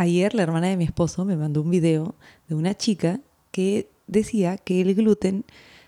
[0.00, 2.14] Ayer la hermana de mi esposo me mandó un video
[2.48, 5.44] de una chica que decía que el gluten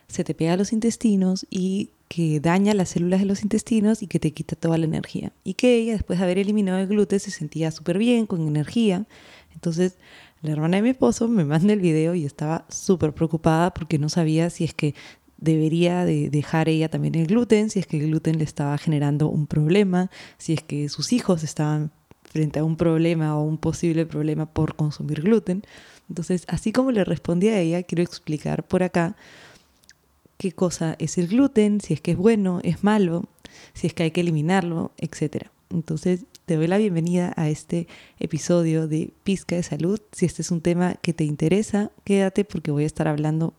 [0.06, 4.08] se te pega a los intestinos y que daña las células de los intestinos y
[4.08, 5.32] que te quita toda la energía.
[5.44, 9.06] Y que ella, después de haber eliminado el gluten, se sentía súper bien, con energía.
[9.54, 9.96] Entonces,
[10.42, 14.10] la hermana de mi esposo me manda el video y estaba súper preocupada porque no
[14.10, 14.94] sabía si es que
[15.38, 19.28] debería de dejar ella también el gluten, si es que el gluten le estaba generando
[19.28, 21.92] un problema, si es que sus hijos estaban
[22.32, 25.62] frente a un problema o un posible problema por consumir gluten.
[26.08, 29.16] Entonces, así como le respondí a ella, quiero explicar por acá
[30.38, 33.24] qué cosa es el gluten, si es que es bueno, es malo,
[33.74, 35.46] si es que hay que eliminarlo, etc.
[35.70, 37.86] Entonces, te doy la bienvenida a este
[38.18, 40.00] episodio de Pizca de Salud.
[40.10, 43.54] Si este es un tema que te interesa, quédate porque voy a estar hablando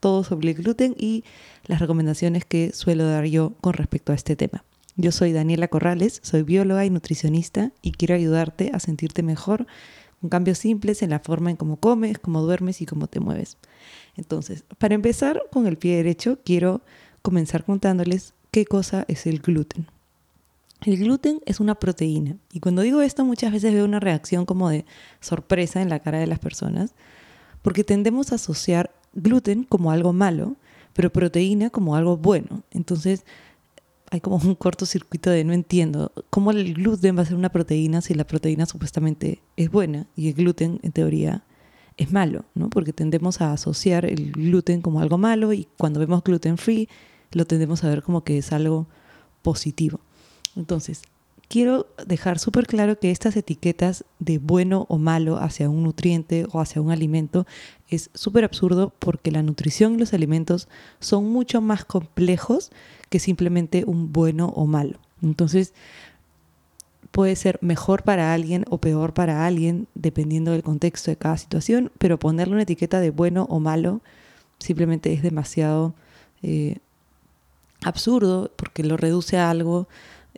[0.00, 1.24] todo sobre el gluten y
[1.66, 4.64] las recomendaciones que suelo dar yo con respecto a este tema.
[5.00, 9.68] Yo soy Daniela Corrales, soy bióloga y nutricionista y quiero ayudarte a sentirte mejor
[10.20, 13.58] con cambios simples en la forma en cómo comes, cómo duermes y cómo te mueves.
[14.16, 16.80] Entonces, para empezar con el pie derecho, quiero
[17.22, 19.86] comenzar contándoles qué cosa es el gluten.
[20.84, 24.68] El gluten es una proteína y cuando digo esto muchas veces veo una reacción como
[24.68, 24.84] de
[25.20, 26.92] sorpresa en la cara de las personas
[27.62, 30.56] porque tendemos a asociar gluten como algo malo,
[30.92, 32.64] pero proteína como algo bueno.
[32.72, 33.24] Entonces,
[34.10, 38.00] hay como un cortocircuito de no entiendo cómo el gluten va a ser una proteína
[38.00, 41.44] si la proteína supuestamente es buena y el gluten en teoría
[41.96, 42.70] es malo, ¿no?
[42.70, 46.88] Porque tendemos a asociar el gluten como algo malo y cuando vemos gluten free
[47.32, 48.86] lo tendemos a ver como que es algo
[49.42, 50.00] positivo.
[50.56, 51.02] Entonces,
[51.48, 56.60] quiero dejar súper claro que estas etiquetas de bueno o malo hacia un nutriente o
[56.60, 57.46] hacia un alimento
[57.88, 60.68] es súper absurdo porque la nutrición y los alimentos
[61.00, 62.70] son mucho más complejos
[63.08, 64.98] que simplemente un bueno o malo.
[65.22, 65.72] Entonces,
[67.10, 71.90] puede ser mejor para alguien o peor para alguien dependiendo del contexto de cada situación,
[71.98, 74.02] pero ponerle una etiqueta de bueno o malo
[74.58, 75.94] simplemente es demasiado
[76.42, 76.78] eh,
[77.82, 79.88] absurdo porque lo reduce a algo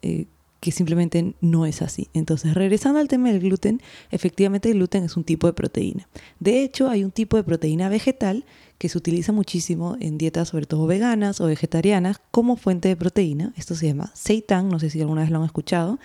[0.03, 0.27] eh,
[0.61, 2.09] que simplemente no es así.
[2.13, 6.07] Entonces, regresando al tema del gluten, efectivamente el gluten es un tipo de proteína.
[6.39, 8.45] De hecho, hay un tipo de proteína vegetal
[8.79, 13.53] que se utiliza muchísimo en dietas, sobre todo veganas o vegetarianas, como fuente de proteína.
[13.57, 15.99] Esto se llama seitan, no sé si alguna vez lo han escuchado,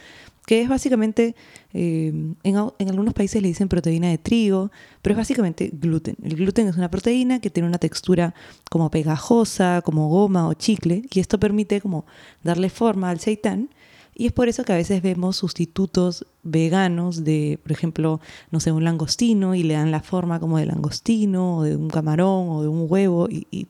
[0.46, 1.36] que es básicamente,
[1.74, 2.56] eh, en,
[2.90, 6.16] algunos países le dicen proteína de trigo, pero es básicamente gluten.
[6.24, 8.36] El gluten es una proteína que tiene una textura
[8.70, 12.06] como pegajosa, como goma o chicle, y esto permite como
[12.44, 13.70] darle forma al seitan
[14.18, 18.72] y es por eso que a veces vemos sustitutos veganos de, por ejemplo, no sé,
[18.72, 22.62] un langostino y le dan la forma como de langostino o de un camarón o
[22.62, 23.68] de un huevo y,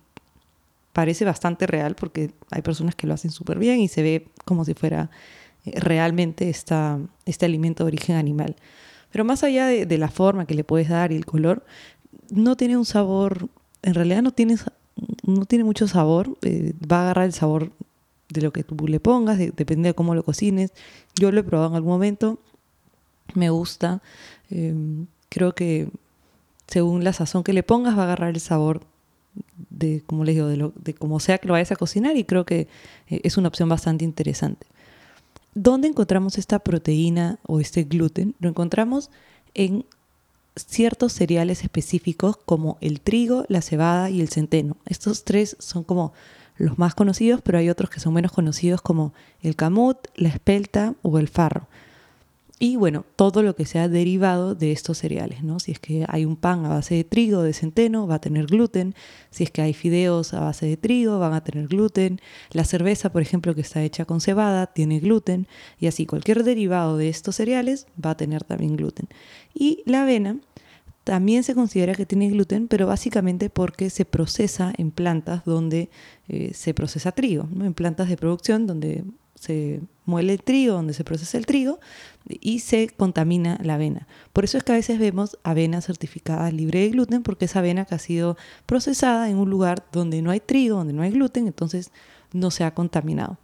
[0.94, 4.64] parece bastante real porque hay personas que lo hacen súper bien y se ve como
[4.64, 5.10] si fuera
[5.66, 8.56] eh, realmente esta, este alimento de origen animal.
[9.12, 11.66] Pero más allá de, la forma que le puedes dar y el color,
[12.32, 13.50] no tiene un sabor,
[13.82, 14.56] en realidad no tiene,
[15.26, 17.74] no tiene mucho sabor, eh, va a agarrar el sabor
[18.30, 20.72] de lo que tú le pongas, depende de cómo lo cocines.
[21.16, 22.40] Yo lo he probado en algún momento,
[23.34, 24.02] me gusta.
[24.50, 25.90] Em, creo que
[26.68, 28.82] según la sazón que le pongas va a agarrar el sabor
[29.70, 32.46] de, como les digo, de, lo, de sea que lo vayas a cocinar y creo
[32.46, 32.68] que
[33.08, 34.66] eh, es una opción bastante interesante.
[35.54, 38.36] ¿Dónde encontramos esta proteína o este gluten?
[38.40, 39.10] Lo encontramos
[39.54, 39.86] en
[40.56, 44.78] ciertos cereales específicos como el trigo, la cebada y el centeno.
[44.86, 46.14] Estos tres son como
[46.58, 50.96] los más conocidos, pero hay otros que son menos conocidos como el camut, la espelta
[51.02, 51.68] o el farro.
[52.58, 55.60] Y bueno, todo lo que sea derivado de estos cereales, ¿no?
[55.60, 58.46] Si es que hay un pan a base de trigo, de centeno, va a tener
[58.46, 58.96] gluten.
[59.30, 62.22] Si es que hay fideos a base de trigo, van a tener gluten.
[62.52, 65.48] La cerveza, por ejemplo, que está hecha con cebada, tiene gluten.
[65.82, 69.10] Y así, cualquier derivado de estos cereales va a tener también gluten.
[69.54, 70.38] Y la avena,
[71.06, 75.92] también se considera que tiene gluten, pero básicamente porque se procesa en plantas donde
[76.28, 79.06] eh, se procesa trigo, en plantas de producción donde
[79.36, 81.80] se muele el trigo, donde se procesa el trigo
[82.28, 84.08] y se contamina la avena.
[84.34, 87.86] Por eso es que a veces vemos avena certificada libre de gluten, porque es avena
[87.86, 88.36] que ha sido
[88.66, 91.92] procesada en un lugar donde no hay trigo, donde no hay gluten, entonces
[92.34, 93.38] no se ha contaminado.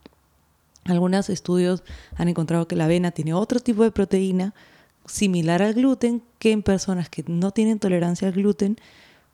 [0.85, 1.83] Algunos estudios
[2.15, 4.55] han encontrado que la avena tiene otro tipo de proteína
[5.05, 8.77] similar al gluten que en personas que no tienen tolerancia al gluten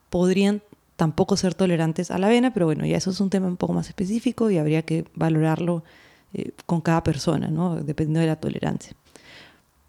[0.10, 0.62] podrían
[0.96, 3.74] tampoco ser tolerantes a la avena, pero bueno, ya eso es un tema un poco
[3.74, 5.84] más específico y habría que valorarlo
[6.34, 7.76] eh, con cada persona, ¿no?
[7.76, 8.94] dependiendo de la tolerancia.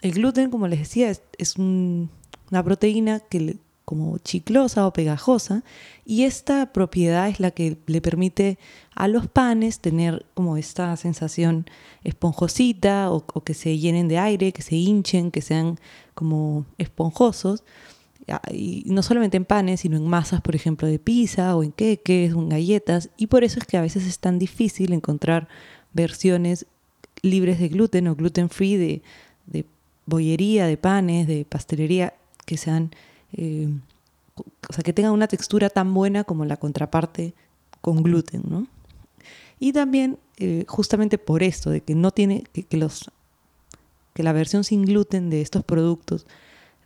[0.00, 3.56] El gluten, como les decía, es, una proteína que
[3.88, 5.64] como chiclosa o pegajosa
[6.04, 8.58] y esta propiedad es la que le permite
[8.94, 11.64] a los panes tener como esta sensación
[12.04, 15.80] esponjosita o, que se llenen de aire, que se hinchen, que sean
[16.12, 17.64] como esponjosos.
[18.52, 22.34] Y no solamente en panes, sino en masas, por ejemplo, de pizza o en queques
[22.34, 23.08] o en galletas.
[23.16, 25.48] Y por eso es que a veces es tan difícil encontrar
[25.94, 26.66] versiones
[27.22, 29.02] libres de gluten o gluten free de,
[29.46, 29.64] de
[30.04, 32.12] bollería, de panes, de pastelería
[32.44, 32.90] que sean,
[33.32, 33.68] eh,
[34.68, 37.34] o sea, que tengan una textura tan buena como la contraparte
[37.80, 38.66] con gluten, ¿no?
[39.60, 43.10] Y también, eh, justamente por esto, de que no tiene, que, los,
[44.14, 46.26] que la versión sin gluten de estos productos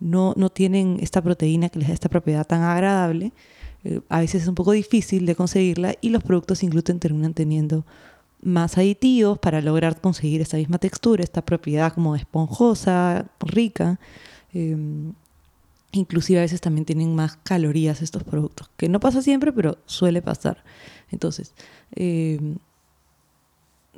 [0.01, 3.33] no, no tienen esta proteína que les da esta propiedad tan agradable,
[3.85, 7.35] eh, a veces es un poco difícil de conseguirla y los productos sin gluten terminan
[7.35, 7.85] teniendo
[8.41, 14.01] más aditivos para lograr conseguir esta misma textura, esta propiedad como esponjosa, rica.
[15.93, 20.23] Inclusive a veces también tienen más calorías estos productos, que no pasa siempre, pero suele
[20.23, 20.65] pasar.
[21.11, 21.55] Entonces,
[21.95, 22.57] em,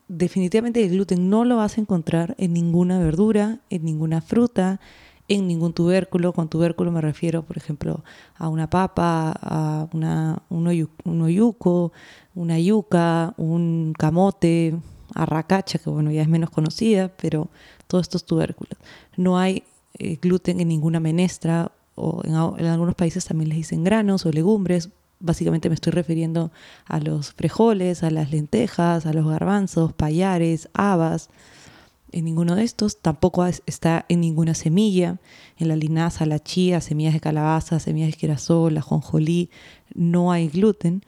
[0.09, 4.81] definitivamente el gluten no lo vas a encontrar en ninguna verdura, en ninguna fruta,
[5.29, 6.33] en ningún tubérculo.
[6.33, 8.05] Con tubérculo me refiero, por ejemplo,
[8.37, 10.67] a una papa, a una, un,
[11.23, 11.93] oyuco,
[12.35, 14.77] una yuca, un camote,
[15.15, 17.51] arracacha, que bueno, ya es menos conocida, pero
[17.87, 18.77] todos estos tubérculos.
[19.17, 19.63] No hay
[19.99, 24.91] eh, gluten en ninguna menestra o en, algunos países también les dicen granos o legumbres.
[25.21, 26.51] Básicamente me estoy refiriendo
[26.87, 31.31] a los frijoles, a las lentejas, a los garbanzos, payares, habas.
[32.13, 35.19] En ninguno de estos tampoco está en ninguna semilla.
[35.57, 39.51] En la linaza, la chía, semillas de calabaza, semillas de girasol, la jonjolí,
[39.95, 41.03] no hay gluten.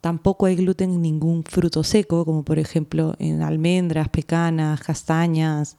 [0.00, 5.76] Tampoco hay gluten en ningún fruto seco, como por ejemplo en almendras, pecanas, castañas,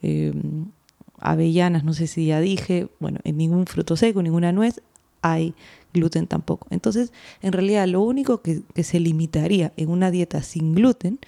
[0.00, 0.32] eh,
[1.18, 4.80] avellanas, no sé si ya dije, bueno, en ningún fruto seco, ninguna nuez
[5.22, 5.54] hay
[5.92, 6.66] gluten tampoco.
[6.70, 11.18] Entonces, en realidad lo único que, se limitaría en una dieta sin gluten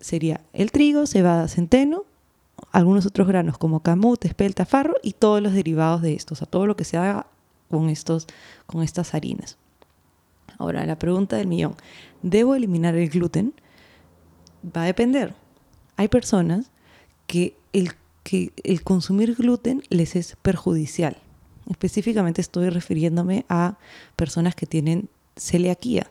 [0.00, 2.04] sería el trigo, cebada, centeno,
[2.72, 6.50] algunos otros granos como camut, espelta, farro y todos los derivados de estos, o sea,
[6.50, 7.26] todo lo que se haga
[7.70, 8.26] con, estos,
[8.66, 9.58] con estas harinas.
[10.58, 11.76] Ahora, la pregunta del millón,
[12.22, 13.54] ¿debo eliminar el gluten?
[14.76, 15.34] Va a depender.
[15.96, 16.70] Hay personas
[17.28, 17.92] que el
[18.28, 21.16] que el consumir gluten les es perjudicial.
[21.70, 23.78] Específicamente estoy refiriéndome a
[24.16, 26.10] personas que tienen celiaquía.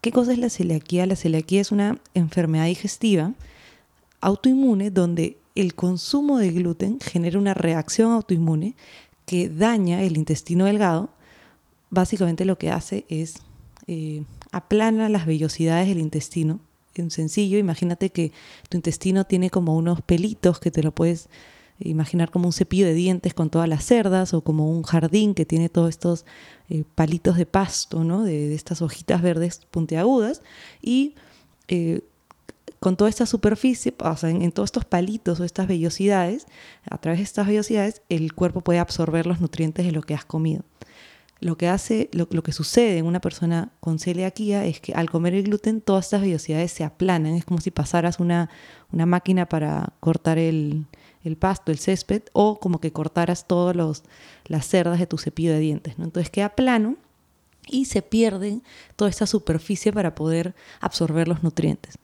[0.00, 1.06] ¿Qué cosa es la celiaquía?
[1.06, 3.32] La celiaquía es una enfermedad digestiva
[4.20, 8.76] autoinmune donde el consumo de gluten genera una reacción autoinmune
[9.26, 11.10] que daña el intestino delgado.
[11.90, 13.42] Básicamente lo que hace es
[13.88, 14.22] eh,
[14.52, 16.60] aplana las vellosidades del intestino
[17.02, 18.32] en sencillo, imagínate que
[18.68, 21.28] tu intestino tiene como unos pelitos que te lo puedes
[21.80, 25.44] imaginar como un cepillo de dientes con todas las cerdas o como un jardín que
[25.44, 26.24] tiene todos estos
[26.68, 28.22] eh, palitos de pasto, ¿no?
[28.22, 30.42] De, estas hojitas verdes puntiagudas.
[30.80, 31.14] Y
[31.68, 32.02] eh,
[32.78, 36.46] con toda esta superficie, o sea, en, todos estos palitos o estas vellosidades,
[36.88, 40.24] a través de estas vellosidades, el cuerpo puede absorber los nutrientes de lo que has
[40.24, 40.62] comido
[41.44, 45.34] lo que hace, lo, que sucede en una persona con celiaquía es que al comer
[45.34, 48.48] el gluten todas estas vellosidades se aplanan, es como si pasaras una,
[48.90, 50.86] una máquina para cortar el,
[51.38, 53.76] pasto, el césped, o como que cortaras todas
[54.46, 55.98] las cerdas de tu cepillo de dientes.
[55.98, 56.04] ¿no?
[56.04, 56.96] Entonces queda plano
[57.66, 58.62] y se pierde
[58.96, 61.98] toda esta superficie para poder absorber los nutrientes.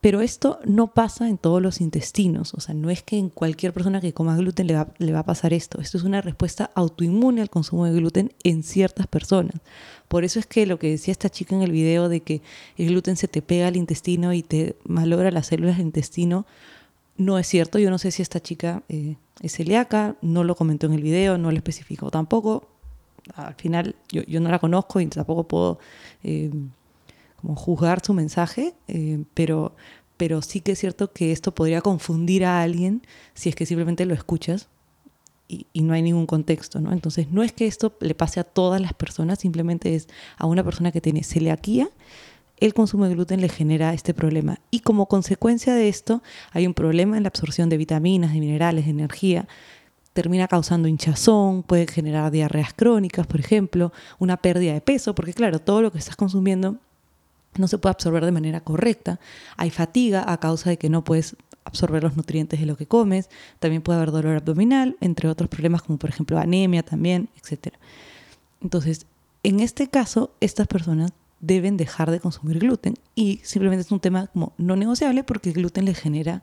[0.00, 3.74] Pero esto no pasa en todos los intestinos, o sea, no es que en cualquier
[3.74, 4.74] persona que coma gluten le
[5.12, 5.78] va, a pasar esto.
[5.78, 9.56] Esto es una respuesta autoinmune al consumo de gluten en ciertas personas.
[10.08, 12.40] Por eso es que lo que decía esta chica en el video de que
[12.78, 16.46] el gluten se te pega al intestino y te malogra las células del intestino,
[17.18, 17.78] no es cierto.
[17.78, 21.36] Yo no sé si esta chica eh, es celíaca, no lo comentó en el video,
[21.36, 22.66] no lo especificó tampoco.
[23.34, 25.78] Al final yo, no la conozco y tampoco puedo...
[26.24, 26.50] Eh,
[27.40, 29.74] como juzgar su mensaje, eh, pero,
[30.20, 33.00] pero sí que es cierto que esto podría confundir a alguien
[33.32, 34.68] si es que simplemente lo escuchas
[35.48, 36.92] y, no hay ningún contexto, ¿no?
[36.92, 40.62] Entonces no es que esto le pase a todas las personas, simplemente es a una
[40.62, 41.88] persona que tiene celiaquía,
[42.58, 44.60] el consumo de gluten le genera este problema.
[44.70, 48.84] Y como consecuencia de esto, hay un problema en la absorción de vitaminas, de minerales,
[48.84, 49.48] de energía,
[50.12, 55.60] termina causando hinchazón, puede generar diarreas crónicas, por ejemplo, una pérdida de peso, porque claro,
[55.60, 56.76] todo lo que estás consumiendo
[57.56, 59.20] no se puede absorber de manera correcta.
[59.56, 63.28] Hay fatiga a causa de que no puedes absorber los nutrientes de lo que comes.
[63.58, 67.74] También puede haber dolor abdominal, entre otros problemas como por ejemplo anemia también, etc.
[68.62, 69.06] Entonces,
[69.42, 74.26] en este caso, estas personas deben dejar de consumir gluten y simplemente es un tema
[74.26, 76.42] como no negociable porque el gluten les genera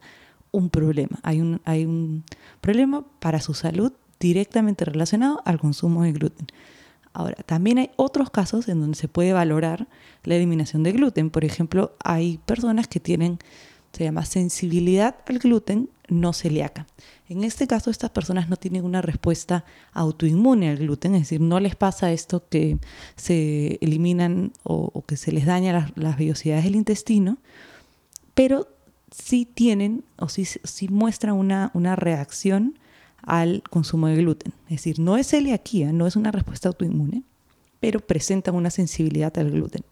[0.50, 1.20] un problema.
[1.22, 2.24] Hay un, hay un
[2.60, 6.48] problema para su salud directamente relacionado al consumo de gluten.
[7.18, 9.88] Ahora, también hay otros casos en donde se puede valorar
[10.22, 11.30] la eliminación de gluten.
[11.30, 13.40] Por ejemplo, hay personas que tienen,
[13.90, 16.86] se llama sensibilidad al gluten no celíaca.
[17.28, 21.58] En este caso, estas personas no tienen una respuesta autoinmune al gluten, es decir, no
[21.58, 22.78] les pasa esto que
[23.16, 27.38] se eliminan o, que se les daña las, las vellosidades del intestino,
[28.34, 28.68] pero
[29.10, 30.46] sí tienen o sí,
[30.88, 32.78] muestran una, una reacción
[33.22, 34.52] al consumo de gluten.
[34.66, 37.22] Es decir, no es celiaquía, no es una respuesta autoinmune,
[37.80, 39.84] pero presentan una sensibilidad al gluten.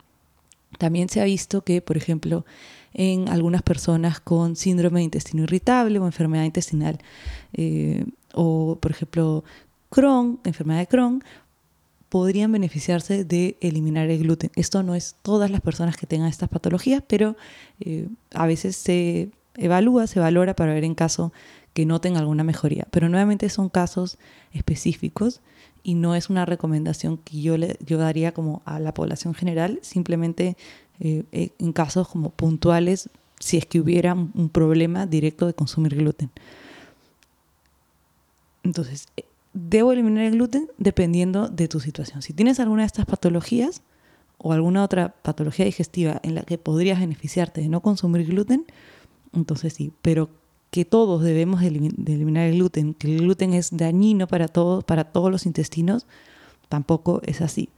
[0.77, 2.45] También se ha visto que, por ejemplo,
[2.93, 6.99] en algunas personas con síndrome de intestino irritable o enfermedad intestinal,
[7.53, 9.43] eh, o por ejemplo,
[9.89, 11.23] Crohn, enfermedad de Crohn,
[12.09, 14.51] podrían beneficiarse de eliminar el gluten.
[14.55, 17.35] Esto no es todas las personas que tengan estas patologías, pero
[17.79, 21.33] eh, a veces se evalúa, se valora para ver en caso
[21.77, 22.87] que noten alguna mejoría.
[22.89, 24.17] Pero nuevamente son casos
[24.51, 25.41] específicos
[25.83, 29.77] y no es una recomendación que yo, le, yo daría como a la población general,
[29.83, 30.57] simplemente
[30.99, 35.95] eh, eh, en casos como puntuales si es que hubiera un problema directo de consumir
[35.95, 36.31] gluten.
[38.63, 42.23] Entonces, eh, debo eliminar el gluten dependiendo de tu situación.
[42.23, 43.83] Si tienes alguna de estas patologías
[44.39, 48.65] o alguna otra patología digestiva en la que podrías beneficiarte de no consumir gluten,
[49.31, 50.31] entonces sí, pero
[50.69, 55.05] que todos debemos de eliminar el gluten, que el gluten es dañino para todos, para
[55.05, 56.07] todos los intestinos,
[56.69, 57.69] tampoco es así.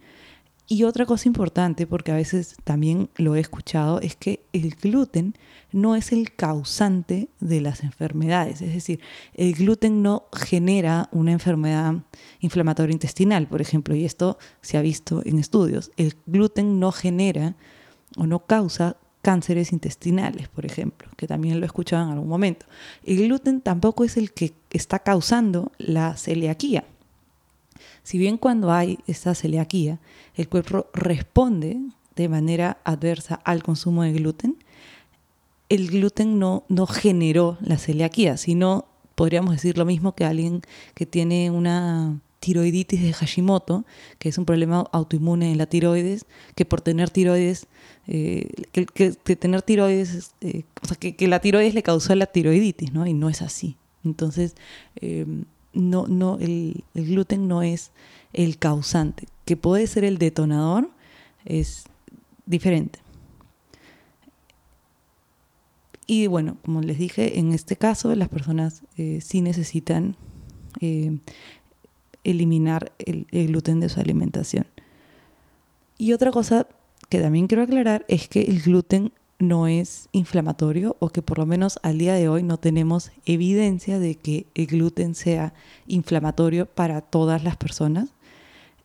[0.72, 5.34] Y otra cosa importante, porque a veces también lo he escuchado, es que el gluten
[5.72, 8.62] no es el causante de las enfermedades.
[8.62, 9.00] Es decir,
[9.34, 11.96] el gluten no genera una enfermedad
[12.39, 15.91] inflamatoria intestinal, por ejemplo, y esto se ha visto en estudios.
[15.98, 17.55] El gluten no genera
[18.15, 22.66] o no causa cánceres intestinales, por ejemplo, que también lo he escuchado en algún momento.
[23.04, 26.86] El gluten tampoco es el que está causando la celiaquía.
[28.04, 30.00] Si bien cuando hay esta celiaquía,
[30.36, 31.80] el cuerpo responde
[32.16, 34.58] de manera adversa al consumo de gluten,
[35.70, 38.86] el gluten no, no generó la celiaquía, sino
[39.16, 40.62] podríamos decir lo mismo que alguien
[40.96, 43.86] que tiene una tiroiditis de Hashimoto,
[44.17, 47.67] que es un problema autoinmune en la tiroides, que por tener tiroides,
[48.08, 53.05] eh, que, tener tiroides, eh, o sea, que, la tiroides le causó la tiroiditis, ¿no?
[53.05, 53.75] Y no es así.
[54.05, 54.55] Entonces,
[54.96, 55.25] eh,
[55.74, 57.91] no, no, el, el, gluten no es
[58.31, 60.89] el causante, que puede ser el detonador,
[61.46, 61.84] es
[62.46, 63.00] diferente.
[66.08, 70.15] Y bueno, como les dije, en este caso las personas sí necesitan
[72.24, 74.66] eliminar el, gluten de su alimentación.
[75.98, 76.68] Y otra cosa
[77.10, 81.46] que también quiero aclarar es que el gluten no es inflamatorio o que por lo
[81.46, 85.54] menos al día de hoy no tenemos evidencia de que el gluten sea
[85.88, 88.10] inflamatorio para todas las personas.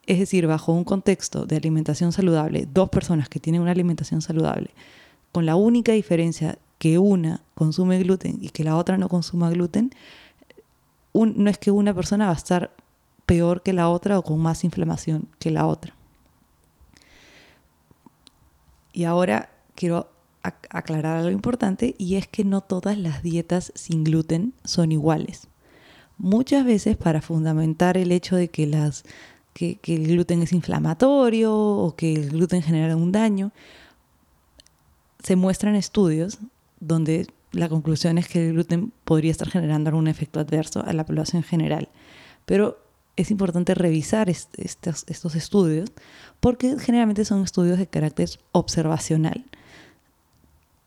[0.07, 4.69] Es decir, bajo un contexto de alimentación saludable, dos personas que tienen una alimentación saludable,
[5.31, 9.91] con la única diferencia que una consume gluten y que la otra no consuma gluten,
[11.13, 12.71] no es que una persona va a estar
[13.25, 15.93] peor que la otra o con más inflamación que la otra.
[18.93, 20.09] Y ahora quiero
[20.41, 25.47] aclarar algo importante y es que no todas las dietas sin gluten son iguales.
[26.17, 29.03] Muchas veces para fundamentar el hecho de que, las,
[29.53, 33.51] que, el gluten es inflamatorio o que el gluten genera un daño,
[35.21, 36.39] se muestran estudios
[36.79, 41.05] donde la conclusión es que el gluten podría estar generando algún efecto adverso a la
[41.05, 41.89] población general.
[42.45, 42.84] Pero
[43.15, 45.91] es importante revisar estos, estos estudios
[46.39, 49.45] porque generalmente son estudios de carácter observacional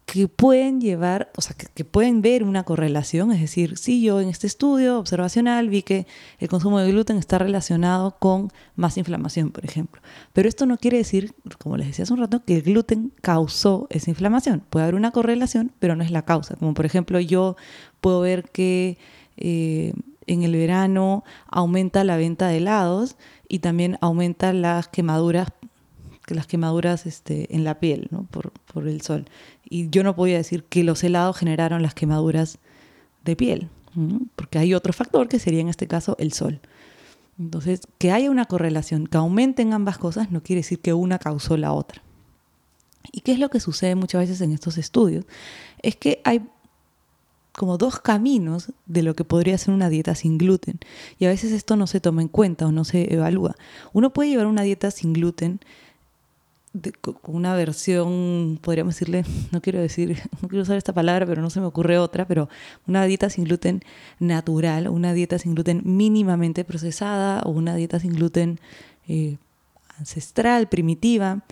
[0.09, 4.31] que pueden llevar, o sea, que, pueden ver una correlación, es decir, si yo en
[4.31, 6.07] este estudio observacional vi que
[6.39, 10.01] el consumo de gluten está relacionado con más inflamación, por ejemplo.
[10.33, 13.87] Pero esto no quiere decir, como les decía hace un rato, que el gluten causó
[13.91, 14.63] esa inflamación.
[14.71, 16.57] Puede haber una correlación, pero no es la causa.
[16.57, 17.57] Como por ejemplo, yo
[18.01, 18.97] puedo ver que
[19.37, 19.93] eh,
[20.29, 23.17] en el verano aumenta la venta de helados
[23.49, 25.49] y también aumenta las quemaduras
[26.35, 28.25] las quemaduras este, en la piel ¿no?
[28.25, 29.25] por, por el sol.
[29.65, 32.59] Y yo no podía decir que los helados generaron las quemaduras
[33.25, 33.69] de piel,
[34.37, 36.61] porque hay otro factor que sería en este caso el sol.
[37.39, 41.57] Entonces, que haya una correlación, que aumenten ambas cosas, no quiere decir que una causó
[41.57, 42.03] la otra.
[43.13, 45.25] ¿Y qué es lo que sucede muchas veces en estos estudios?
[45.83, 46.43] Es que hay
[47.59, 50.79] como dos caminos de lo que podría ser una dieta sin gluten.
[51.19, 53.57] Y a veces esto no se toma en cuenta o no se evalúa.
[53.93, 55.61] Uno puede llevar una dieta sin gluten
[57.01, 61.51] con una versión, podríamos decirle, no quiero decir, no quiero usar esta palabra, pero no
[61.51, 62.49] se me ocurre otra, pero
[62.87, 63.83] una dieta sin gluten
[64.21, 68.61] natural, una dieta sin gluten mínimamente procesada o una dieta sin gluten
[69.09, 69.37] eh,
[69.99, 71.43] ancestral, primitiva,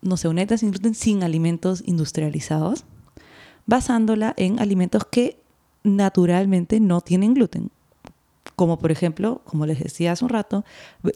[0.00, 2.84] no sé, una dieta sin gluten sin alimentos industrializados,
[3.66, 5.41] basándola en alimentos que
[5.82, 7.70] naturalmente no tienen gluten.
[8.56, 10.64] Como por ejemplo, como les decía hace un rato,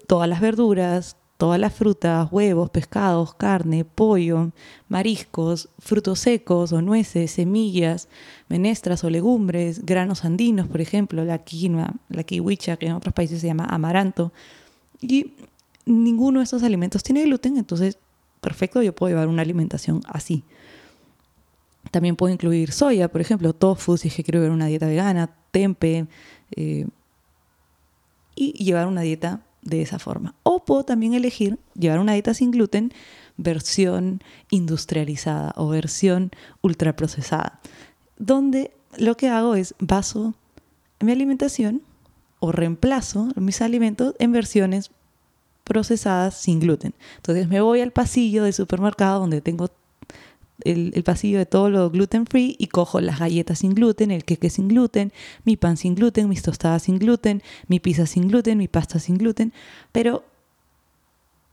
[0.06, 4.52] todas las verduras, todas las frutas, huevos, pescados, carne, pollo,
[4.88, 8.08] mariscos, frutos secos o nueces, semillas,
[8.48, 13.40] menestras o legumbres, granos andinos, por ejemplo, la quinoa, la kiwicha, que en otros países
[13.40, 14.32] se llama amaranto.
[15.00, 15.34] Y
[15.84, 17.98] ninguno de estos alimentos tiene gluten, entonces,
[18.40, 20.42] perfecto, yo puedo llevar una alimentación así.
[21.90, 25.30] También puedo incluir soya, por ejemplo, tofu, si es que quiero llevar una dieta vegana,
[25.50, 26.06] tempe,
[26.54, 26.86] eh,
[28.34, 30.34] y llevar una dieta de esa forma.
[30.42, 32.92] O puedo también elegir llevar una dieta sin gluten,
[33.36, 36.30] versión industrializada o versión
[36.62, 37.60] ultraprocesada,
[38.18, 40.34] donde lo que hago es baso
[41.00, 41.82] mi alimentación
[42.38, 44.90] o reemplazo mis alimentos en versiones
[45.64, 46.94] procesadas sin gluten.
[47.16, 49.68] Entonces me voy al pasillo del supermercado donde tengo
[50.64, 54.50] el, pasillo de todo lo gluten free y cojo las galletas sin gluten, el queque
[54.50, 55.12] sin gluten,
[55.44, 59.18] mi pan sin gluten, mis tostadas sin gluten, mi pizza sin gluten, mi pasta sin
[59.18, 59.52] gluten,
[59.92, 60.24] pero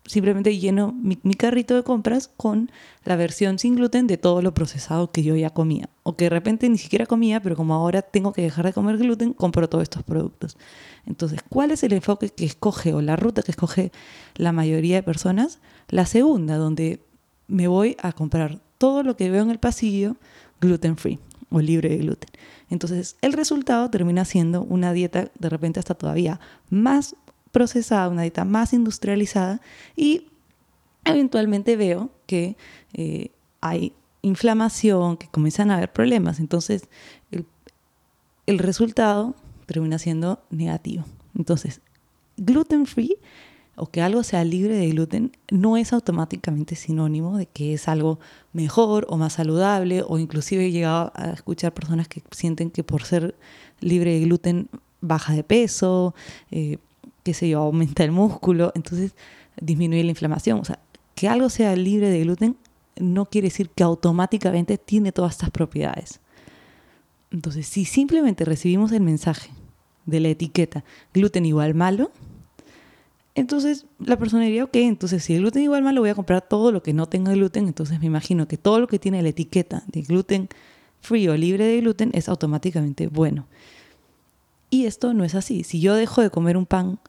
[0.05, 2.72] simplemente lleno mi, carrito de compras con
[3.05, 5.89] la versión sin gluten de todo lo procesado que yo ya comía.
[6.03, 8.98] O que de repente ni siquiera comía, pero como ahora tengo que dejar de comer
[8.98, 10.57] gluten, compro todos estos productos.
[11.05, 13.91] Entonces, ¿cuál es el enfoque que escoge o la ruta que escoge
[14.36, 15.60] la mayoría de personas?
[15.89, 17.00] La segunda, donde
[17.48, 20.15] me voy a comprar todo lo que veo en el pasillo
[20.60, 22.30] gluten free o libre de gluten.
[22.70, 26.39] Entonces, el resultado termina siendo una dieta de repente hasta todavía
[26.70, 27.15] más
[27.51, 29.62] procesada, una dieta más industrializada
[29.96, 30.27] y
[31.06, 32.58] eventualmente veo que
[32.94, 33.30] eh,
[33.62, 36.39] hay inflamación, que comienzan a haber problemas.
[36.39, 36.88] Entonces,
[37.30, 37.46] el,
[38.48, 39.36] el resultado
[39.68, 41.06] termina siendo negativo.
[41.38, 41.82] Entonces,
[42.38, 43.18] gluten free
[43.75, 48.20] o que algo sea libre de gluten no es automáticamente sinónimo de que es algo
[48.51, 53.03] mejor o más saludable o inclusive he llegado a escuchar personas que sienten que por
[53.03, 53.36] ser
[53.80, 54.70] libre de gluten
[55.01, 56.13] baja de peso,
[56.51, 56.77] eh,
[57.24, 59.15] qué sé yo, aumenta el músculo, entonces
[59.60, 60.60] disminuye la inflamación.
[60.60, 60.80] O sea,
[61.15, 62.58] que algo sea libre de gluten
[62.97, 66.19] no quiere decir que automáticamente tiene todas estas propiedades.
[67.32, 69.50] Entonces, si simplemente recibimos el mensaje
[70.06, 72.12] de la etiqueta gluten igual malo,
[73.36, 76.72] entonces la persona diría, ok, entonces si el gluten igual malo voy a comprar todo
[76.72, 79.84] lo que no tenga gluten, entonces me imagino que todo lo que tiene la etiqueta
[79.88, 80.50] de gluten
[81.02, 83.48] free o libre de gluten es automáticamente bueno.
[84.69, 85.63] Y esto no es así.
[85.63, 87.00] Si yo dejo de comer un pan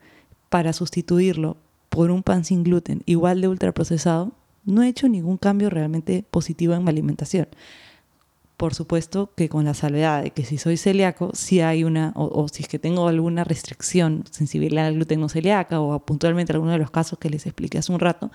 [0.49, 1.57] para sustituirlo
[1.89, 4.33] por un pan sin gluten igual de ultraprocesado,
[4.65, 7.49] no he hecho ningún cambio realmente positivo en mi alimentación
[8.57, 12.47] por supuesto que con la salvedad de que si soy celíaco, si hay una, o,
[12.49, 16.79] si es que tengo alguna restricción, sensibilidad al gluten no celíaca, o puntualmente alguno de
[16.79, 18.31] los casos que les expliqué hace un rato,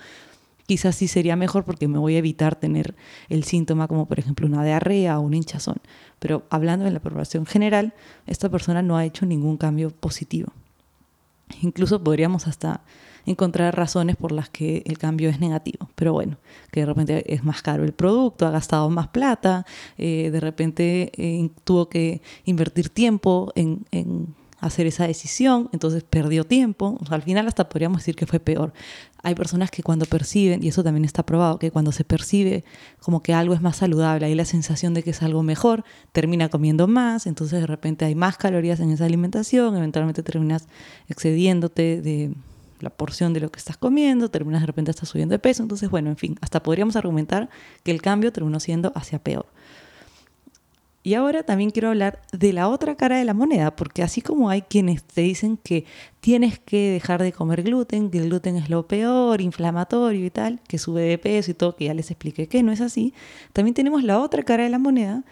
[0.66, 2.94] quizás sí sería mejor porque me voy a evitar tener
[3.28, 5.78] el síntoma como por ejemplo una diarrea o un hinchazón.
[6.18, 7.94] Pero hablando de la población general,
[8.26, 10.52] esta persona no ha hecho ningún cambio positivo.
[11.62, 12.82] Incluso podríamos hasta
[13.26, 15.88] encontrar razones por las que el cambio es negativo.
[15.94, 16.38] Pero bueno,
[16.70, 19.66] que de repente es más caro el producto, ha gastado más plata,
[19.98, 23.84] eh, de repente eh, tuvo que invertir tiempo en,
[24.60, 26.98] hacer esa decisión, entonces perdió tiempo.
[27.08, 28.72] al final hasta podríamos decir que fue peor.
[29.22, 32.64] Hay personas que cuando perciben, y eso también está probado, que cuando se percibe
[33.00, 36.48] como que algo es más saludable, hay la sensación de que es algo mejor, termina
[36.48, 40.68] comiendo más, entonces de repente hay más calorías en esa alimentación, eventualmente terminas
[41.08, 42.34] excediéndote de,
[42.80, 45.90] la porción de lo que estás comiendo, terminas de repente estás subiendo de peso, entonces
[45.90, 47.48] bueno, en fin, hasta podríamos argumentar
[47.82, 49.46] que el cambio terminó siendo hacia peor.
[51.02, 54.50] Y ahora también quiero hablar de la otra cara de la moneda, porque así como
[54.50, 55.86] hay quienes te dicen que
[56.20, 60.60] tienes que dejar de comer gluten, que el gluten es lo peor, inflamatorio y tal,
[60.68, 63.14] que sube de peso y todo, que ya les expliqué que no es así,
[63.54, 65.24] también tenemos la otra cara de la moneda,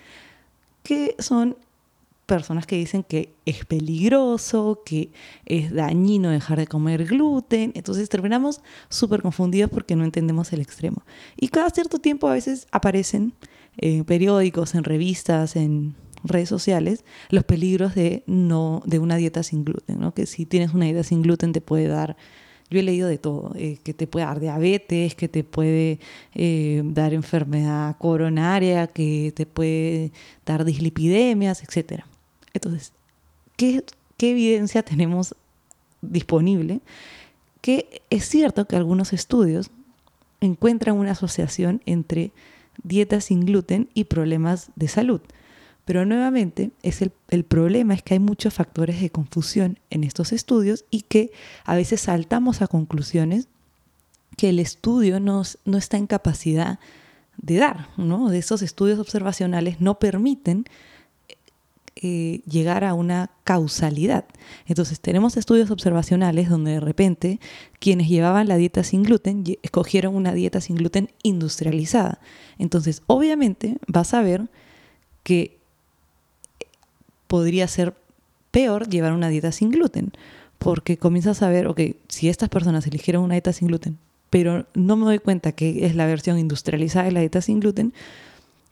[0.83, 1.57] que son
[2.29, 5.11] personas que dicen que es peligroso, que
[5.47, 7.73] es dañino dejar de comer gluten.
[7.75, 8.61] Entonces terminamos
[8.91, 11.03] súper confundidos porque no entendemos el extremo.
[11.37, 13.33] Y cada cierto tiempo a veces aparecen
[13.79, 19.65] en periódicos, en revistas, en redes sociales, los peligros de, no, de una dieta sin
[19.65, 19.99] gluten.
[19.99, 20.13] ¿no?
[20.13, 22.17] Que si tienes una dieta sin gluten te puede dar
[22.71, 26.01] yo he leído de todo, eh, que te puede dar diabetes, que te puede
[26.35, 30.13] eh, dar enfermedad coronaria, que te puede
[30.45, 32.03] dar dislipidemias, etc.
[32.59, 32.93] Entonces,
[33.57, 33.85] ¿qué,
[34.19, 35.37] evidencia tenemos
[36.03, 36.81] disponible?
[37.61, 39.71] Que es cierto que algunos estudios
[40.41, 42.33] encuentran una asociación entre
[42.83, 45.21] dieta sin gluten y problemas de salud.
[45.85, 50.33] Pero nuevamente, es el, el, problema es que hay muchos factores de confusión en estos
[50.33, 51.31] estudios y que
[51.65, 53.47] a veces saltamos a conclusiones
[54.37, 56.81] que el estudio no, no está en capacidad
[57.37, 58.29] de dar, ¿no?
[58.29, 60.65] De esos estudios observacionales no permiten
[62.01, 64.25] eh, llegar a una causalidad.
[64.67, 67.41] Entonces tenemos estudios observacionales donde de repente
[67.81, 72.21] quienes llevaban la dieta sin gluten escogieron una dieta sin gluten industrializada.
[72.59, 74.49] Entonces obviamente vas a ver
[75.25, 75.59] que
[77.27, 77.95] podría ser
[78.51, 80.13] peor llevar una dieta sin gluten,
[80.59, 83.99] porque comienzas a ver, ok, si estas personas eligieron una dieta sin gluten,
[84.31, 87.93] pero no me doy cuenta que es la versión industrializada de la dieta sin gluten,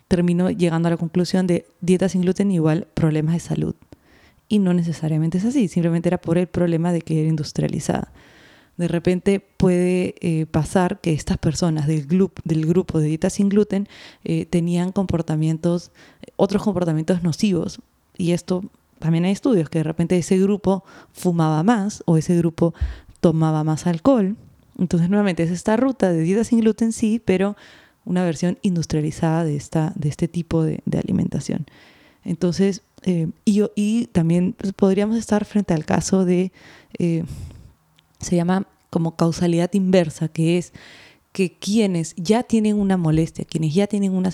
[0.08, 3.74] terminó llegando a la conclusión de dieta sin gluten igual problemas de salud.
[4.48, 8.12] Y no necesariamente es así, simplemente era por el problema de que era industrializada.
[8.76, 12.06] De repente puede eh, pasar que estas personas del,
[12.44, 13.88] del grupo de dieta sin gluten
[14.22, 15.90] eh, tenían comportamientos,
[16.36, 17.80] otros comportamientos nocivos.
[18.18, 18.62] Y esto
[18.98, 22.74] también hay estudios que de repente ese grupo fumaba más o ese grupo
[23.20, 24.36] tomaba más alcohol.
[24.78, 27.56] Entonces nuevamente es esta ruta de dieta sin gluten sí, pero
[28.06, 31.66] una versión industrializada de, esta, de este tipo de, alimentación.
[32.24, 36.52] Entonces, eh, y, y, también pues, podríamos estar frente al caso de,
[36.98, 37.24] eh,
[38.20, 40.72] se llama como causalidad inversa, que es
[41.32, 44.30] que quienes ya tienen una molestia, quienes ya tienen una,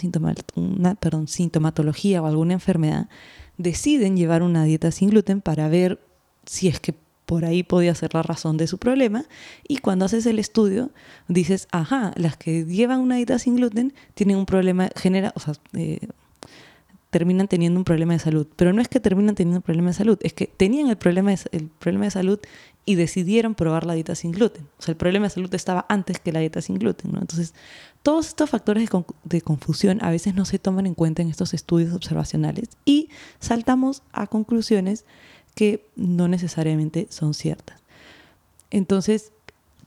[0.55, 3.09] una perdón, sintomatología o alguna enfermedad,
[3.57, 5.99] deciden llevar una dieta sin gluten para ver
[6.47, 6.95] si es que
[7.27, 9.25] por ahí podía ser la razón de su problema.
[9.67, 10.91] Y cuando haces el estudio,
[11.29, 15.55] dices, ajá, las que llevan una dieta sin gluten tienen un problema, genera, o sea,
[15.75, 16.01] eh,
[17.13, 18.47] terminan teniendo un problema de salud.
[18.57, 21.31] Pero no es que terminan teniendo un problema de salud, es que tenían el problema
[21.31, 22.41] de, el problema de salud
[22.85, 24.67] y decidieron probar la dieta sin gluten.
[24.79, 27.15] O sea, el problema de salud estaba antes que la dieta sin gluten.
[27.15, 27.55] Entonces,
[28.03, 28.89] todos estos factores
[29.25, 34.03] de, confusión a veces no se toman en cuenta en estos estudios observacionales y saltamos
[34.13, 35.05] a conclusiones
[35.55, 37.81] que no necesariamente son ciertas.
[38.71, 39.33] Entonces,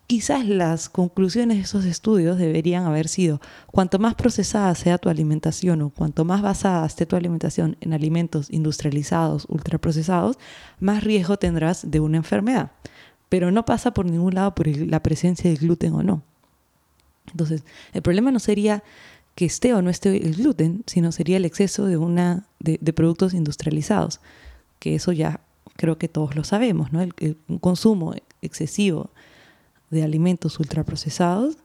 [0.08, 5.82] quizás las conclusiones de esos estudios deberían haber sido, cuanto más procesada sea tu alimentación
[5.82, 10.38] o cuanto más basada esté tu alimentación en alimentos industrializados, ultraprocesados,
[10.80, 12.72] más riesgo tendrás de una enfermedad.
[13.30, 16.22] Pero no pasa por ningún lado por la presencia del gluten o no.
[17.32, 18.84] Entonces, el problema no sería
[19.34, 22.94] que esté o no esté el gluten, sino sería el exceso de, una, de, de
[22.94, 24.22] productos industrializados,
[24.80, 25.42] que eso ya
[25.76, 27.02] creo que todos lo sabemos, ¿no?
[27.02, 29.10] El, consumo excesivo
[29.90, 31.58] de alimentos ultraprocesados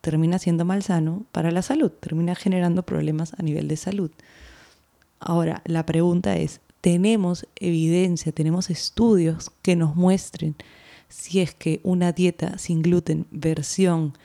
[0.00, 4.10] termina siendo malsano para la salud, termina generando problemas a nivel de salud.
[5.20, 10.54] Ahora, la pregunta es, ¿tenemos evidencia, tenemos estudios que nos muestren
[11.08, 14.16] si es que una dieta sin gluten versión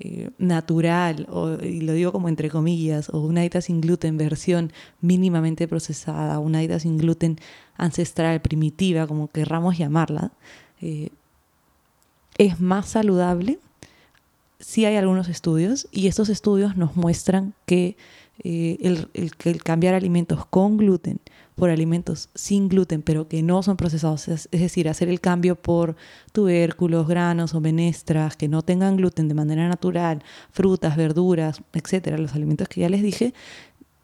[0.00, 4.72] eh, natural, o, y lo digo como entre comillas, o una dieta sin gluten versión
[5.00, 7.36] mínimamente procesada, una dieta sin gluten
[7.76, 10.30] ancestral, primitiva, como querramos llamarla,
[10.80, 11.10] eh,
[12.38, 13.58] es más saludable.
[14.60, 17.96] Sí hay algunos estudios y estos estudios nos muestran que
[18.44, 21.18] eh, el, el, cambiar alimentos con gluten
[21.58, 25.96] por alimentos sin gluten, pero que no son procesados, es, decir, hacer el cambio por
[26.32, 32.34] tubérculos, granos o menestras que no tengan gluten de manera natural, frutas, verduras, etcétera, los
[32.34, 33.34] alimentos que ya les dije,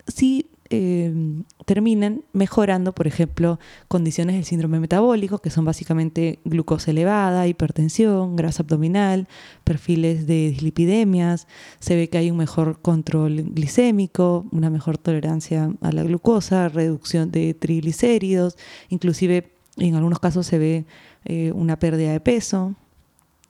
[0.07, 7.47] sí Em, terminan mejorando, por ejemplo, condiciones del síndrome metabólico, que son básicamente glucosa elevada,
[7.47, 9.29] hipertensión, grasa abdominal,
[9.63, 11.49] perfiles de dislipidemias,
[11.81, 17.31] se ve que hay un mejor control glicémico, una mejor tolerancia a la glucosa, reducción
[17.31, 18.57] de triglicéridos,
[18.89, 20.87] inclusive en algunos casos se ve
[21.27, 22.75] eh, una pérdida de peso,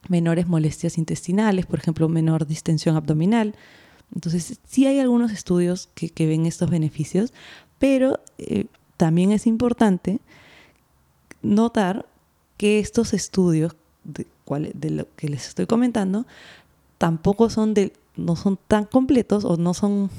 [0.09, 3.55] menores molestias intestinales, por ejemplo, menor distensión abdominal,
[4.15, 7.33] entonces, sí hay algunos estudios que, ven estos beneficios,
[7.79, 10.21] pero eh, también es importante
[11.43, 12.07] notar
[12.57, 13.75] que estos estudios
[14.05, 14.27] de,
[14.75, 16.27] de, lo que les estoy comentando
[16.99, 20.11] tampoco son de, no son tan completos o no son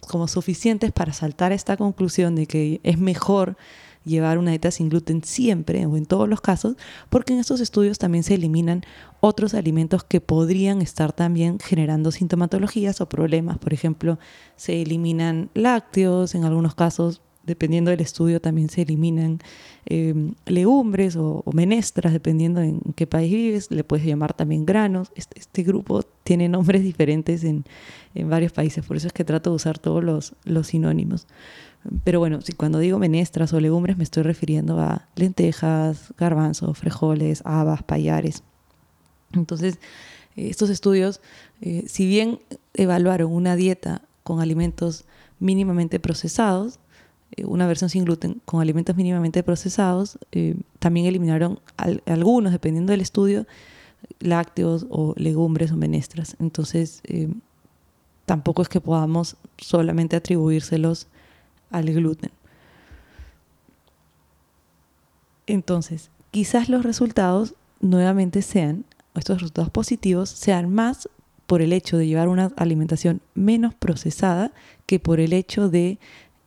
[0.00, 3.56] como suficientes para saltar esta conclusión de que es mejor
[4.04, 6.76] llevar una dieta sin gluten siempre o en todos los casos,
[7.08, 8.82] porque en estos estudios también se eliminan
[9.20, 13.58] otros alimentos que podrían estar también generando sintomatologías o problemas.
[13.58, 14.18] Por ejemplo,
[14.56, 19.38] se eliminan lácteos, en algunos casos, dependiendo del estudio, también se eliminan
[19.86, 23.70] em, legumbres o, menestras, dependiendo en qué país vives.
[23.70, 25.10] Le puedes llamar también granos.
[25.14, 27.64] Este, este grupo tiene nombres diferentes en,
[28.14, 31.26] en, varios países, por eso es que trato de usar todos los, los sinónimos.
[32.04, 37.42] Pero bueno, si cuando digo menestras o legumbres me estoy refiriendo a lentejas, garbanzos, frijoles,
[37.44, 38.42] habas, payares.
[39.32, 39.78] Entonces,
[40.36, 41.20] eh, estos estudios,
[41.60, 42.40] eh, si bien
[42.74, 45.04] evaluaron una dieta con alimentos
[45.40, 46.78] mínimamente procesados,
[47.32, 50.18] eh, una versión sin gluten con alimentos mínimamente procesados,
[50.78, 51.60] también eliminaron
[52.06, 53.46] algunos, dependiendo del estudio,
[54.20, 56.36] lácteos o legumbres o menestras.
[56.38, 57.02] Entonces,
[58.26, 61.06] tampoco es que podamos solamente atribuírselos
[61.72, 62.30] al gluten.
[65.46, 71.08] Entonces, quizás los resultados nuevamente sean, estos resultados positivos, sean más
[71.46, 74.52] por el hecho de llevar una alimentación menos procesada
[74.86, 75.98] que por el hecho de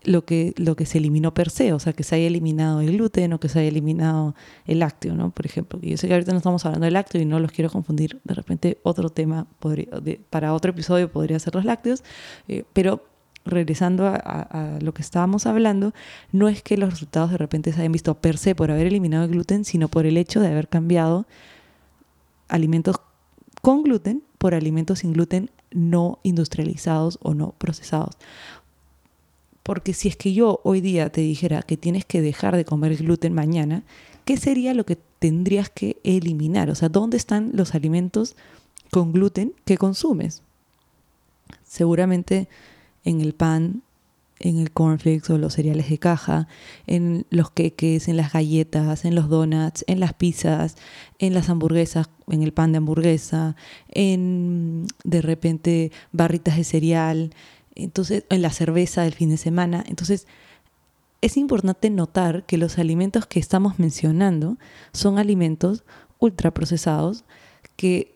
[0.03, 2.93] lo que, lo que se eliminó per se, o sea, que se haya eliminado el
[2.93, 4.35] gluten o que se haya eliminado
[4.65, 5.31] el lácteo, ¿no?
[5.31, 7.69] Por ejemplo, yo sé que ahorita no estamos hablando del lácteo y no los quiero
[7.69, 9.88] confundir, de repente otro tema podría,
[10.29, 12.03] para otro episodio podría ser los lácteos,
[12.47, 13.03] eh, pero
[13.45, 15.93] regresando a, lo que estábamos hablando,
[16.31, 19.25] no es que los resultados de repente se hayan visto per se por haber eliminado
[19.25, 21.25] el gluten, sino por el hecho de haber cambiado
[22.47, 22.97] alimentos
[23.62, 28.17] con gluten por alimentos sin gluten no industrializados o no procesados.
[29.63, 32.95] Porque si es que yo hoy día te dijera que tienes que dejar de comer
[32.97, 33.84] gluten mañana,
[34.23, 36.69] ¿qué sería lo que tendrías que eliminar?
[36.69, 38.36] O sea, ¿dónde están los alimentos
[38.91, 40.43] con gluten que consumes?
[41.63, 42.47] Seguramente
[43.05, 43.83] en el pan,
[44.39, 46.47] en el cornflakes o los cereales de caja,
[46.87, 50.75] en los queques, en las galletas, en los donuts, en las pizzas,
[51.19, 53.55] en las hamburguesas, en el pan de hamburguesa,
[53.89, 57.33] en de repente barritas de cereal,
[57.75, 59.83] entonces en la cerveza del fin de semana.
[59.87, 60.27] Entonces,
[61.21, 64.57] es importante notar que los alimentos que estamos mencionando
[64.91, 65.83] son alimentos
[66.19, 67.23] ultraprocesados
[67.75, 68.15] que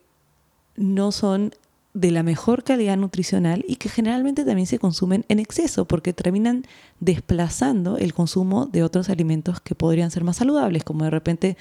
[0.76, 1.54] no son
[2.00, 6.64] de la mejor calidad nutricional y que generalmente también se consumen en exceso porque terminan
[7.02, 11.58] desplazando el consumo de otros alimentos que podrían ser más saludables, como de repente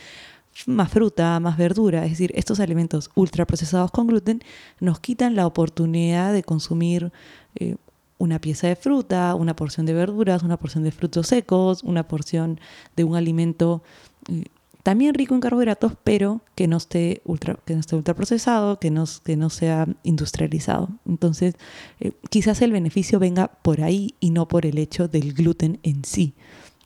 [0.67, 2.05] más fruta, más verdura.
[2.05, 4.41] Es decir, estos alimentos ultraprocesados con gluten
[4.79, 7.11] nos quitan la oportunidad de consumir
[7.57, 7.75] eh,
[8.19, 12.61] una pieza de fruta, una porción de verduras, una porción de frutos secos, una porción
[12.95, 13.83] de un alimento
[14.29, 14.45] eh,
[14.89, 19.05] también rico en carbohidratos, pero que no esté ultra, que no esté ultraprocesado, que no,
[19.23, 20.89] que no sea industrializado.
[21.07, 21.57] Entonces,
[22.01, 26.07] eh, quizás el beneficio venga por ahí y no por el hecho del gluten en
[26.07, 26.33] sí.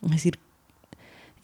[0.02, 0.40] Es decir,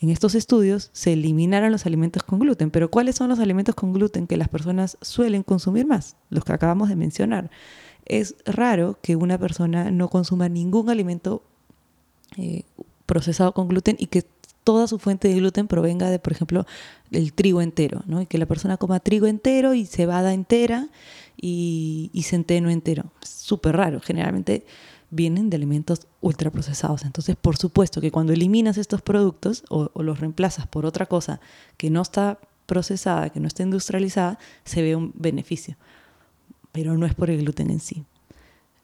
[0.00, 3.92] en estos estudios se eliminaron los alimentos con gluten, pero ¿cuáles son los alimentos con
[3.92, 6.16] gluten que las personas suelen consumir más?
[6.28, 7.52] Los que acabamos de mencionar.
[8.04, 11.40] Es raro que una persona no consuma ningún alimento
[12.36, 12.64] eh,
[13.06, 14.26] procesado con gluten y que
[14.68, 16.66] toda su fuente de gluten provenga de, por ejemplo,
[17.10, 18.20] el trigo entero, ¿no?
[18.20, 20.88] Y que la persona coma trigo entero y cebada entera
[21.38, 23.10] y, centeno entero.
[23.22, 23.98] Súper raro.
[24.02, 24.66] Generalmente
[25.08, 27.06] vienen de alimentos ultraprocesados.
[27.06, 31.40] Entonces, por supuesto que cuando eliminas estos productos o, o, los reemplazas por otra cosa
[31.78, 35.78] que no está procesada, que no está industrializada, se ve un beneficio.
[36.72, 38.04] Pero no es por el gluten en sí.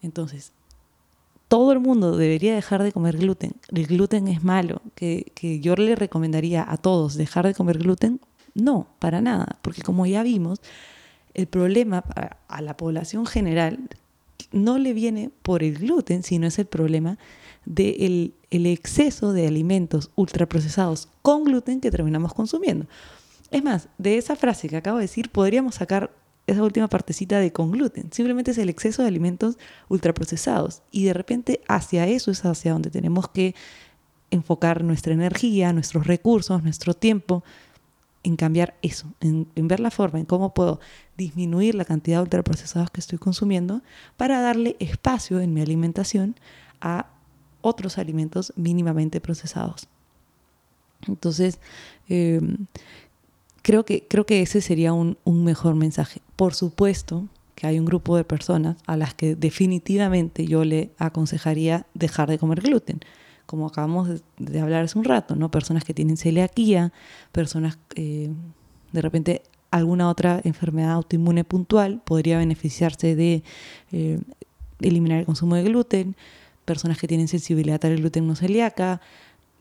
[0.00, 0.52] Entonces,
[1.54, 3.52] todo el mundo debería dejar de comer gluten.
[3.72, 4.82] El gluten es malo.
[4.96, 8.20] Que, yo le recomendaría a todos dejar de comer gluten.
[8.54, 9.60] No, para nada.
[9.62, 10.60] Porque como ya vimos,
[11.32, 12.02] el problema
[12.48, 13.88] a la población general
[14.50, 17.18] no le viene por el gluten, sino es el problema
[17.66, 22.86] del el exceso de alimentos ultraprocesados con gluten que terminamos consumiendo.
[23.52, 26.10] Es más, de esa frase que acabo de decir, podríamos sacar
[26.46, 28.12] esa última partecita de con gluten.
[28.12, 29.56] Simplemente es el exceso de alimentos
[29.88, 30.82] ultraprocesados.
[30.90, 33.54] Y de repente hacia eso es hacia donde tenemos que
[34.30, 37.44] enfocar nuestra energía, nuestros recursos, nuestro tiempo,
[38.22, 40.80] en cambiar eso, en, ver la forma, en cómo puedo
[41.16, 43.82] disminuir la cantidad de ultraprocesados que estoy consumiendo
[44.16, 46.34] para darle espacio en mi alimentación
[46.80, 47.10] a
[47.60, 49.88] otros alimentos mínimamente procesados.
[51.06, 51.58] Entonces,
[52.08, 52.40] eh,
[53.64, 56.20] Creo que, creo que ese sería un, mejor mensaje.
[56.36, 61.86] Por supuesto que hay un grupo de personas a las que definitivamente yo le aconsejaría
[61.94, 63.00] dejar de comer gluten
[63.46, 65.50] como acabamos de, hablar hace un rato, ¿no?
[65.50, 66.92] Personas que tienen celiaquía,
[67.32, 68.30] personas, eh,
[68.92, 73.42] de repente alguna otra enfermedad autoinmune puntual podría beneficiarse de
[73.92, 74.20] eh,
[74.80, 76.16] eliminar el consumo de gluten,
[76.64, 79.00] personas que tienen sensibilidad al gluten no celíaca,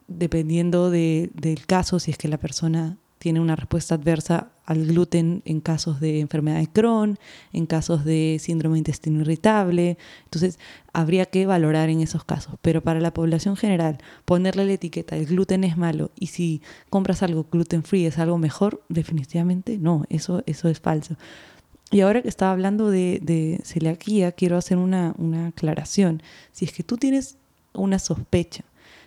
[0.08, 5.62] dependiendo del caso, si es que la persona tiene una respuesta adversa al gluten en
[5.62, 7.18] casos de enfermedad de Crohn,
[7.54, 9.98] en casos de síndrome de intestino irritable.
[10.26, 10.60] Entonces,
[10.92, 12.56] habría que valorar en esos casos.
[12.62, 17.24] Pero para la población general, ponerle la etiqueta, el gluten es malo, y si compras
[17.24, 21.16] algo gluten free es algo mejor, definitivamente no, eso, eso es falso.
[21.90, 26.22] Y ahora que estaba hablando de, de celiaquía, quiero hacer una, una aclaración.
[26.52, 27.38] Si es que tú tienes
[27.74, 28.66] una sospecha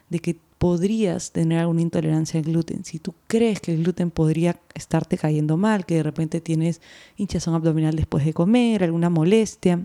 [0.09, 4.59] de que podrías tener alguna intolerancia al gluten, si tú crees que el gluten podría
[4.75, 6.81] estarte cayendo mal, que de repente tienes
[7.17, 9.85] hinchazón abdominal después de comer, alguna molestia,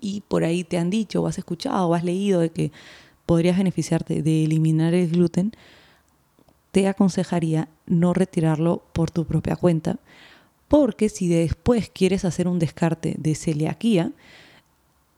[0.00, 2.72] y por ahí te han dicho o has escuchado o has leído de que
[3.24, 5.52] podrías beneficiarte de eliminar el gluten,
[6.72, 10.00] te aconsejaría no retirarlo por tu propia cuenta,
[10.66, 14.12] porque si después quieres hacer un descarte de celiaquía,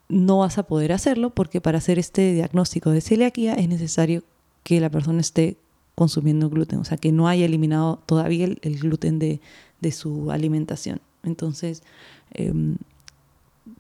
[0.09, 4.23] no vas a poder hacerlo porque para hacer este diagnóstico de celiaquía es necesario
[4.65, 5.57] que la persona esté
[5.95, 9.41] consumiendo gluten, o sea, que no haya eliminado todavía el, gluten de,
[9.93, 11.01] su alimentación.
[11.23, 11.83] Entonces,
[12.33, 12.77] em,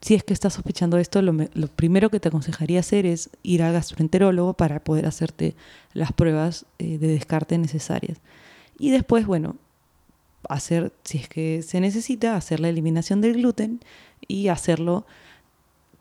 [0.00, 1.34] si es que estás sospechando esto, lo,
[1.74, 5.56] primero que te aconsejaría hacer es ir al gastroenterólogo para poder hacerte
[5.92, 8.18] las pruebas eh, de descarte necesarias.
[8.78, 9.56] Y después, bueno,
[10.48, 13.80] hacer, si es que se necesita, hacer la eliminación del gluten
[14.28, 15.06] y hacerlo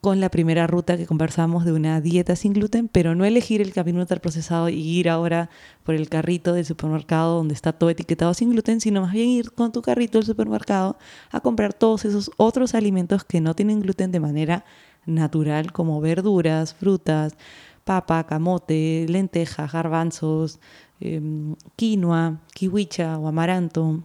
[0.03, 3.71] con la primera ruta que conversamos de una dieta sin gluten, pero no elegir el
[3.71, 5.49] camino procesado y ir ahora
[5.83, 9.53] por el carrito del supermercado donde está todo etiquetado sin gluten, sino más bien ir
[9.53, 10.97] con tu carrito del supermercado
[11.31, 14.65] a comprar todos esos otros alimentos que no tienen gluten de manera
[15.05, 17.37] natural, como verduras, frutas,
[17.85, 20.59] papa, camote, lentejas, garbanzos,
[20.99, 24.03] em, quinoa, kiwicha o amaranto,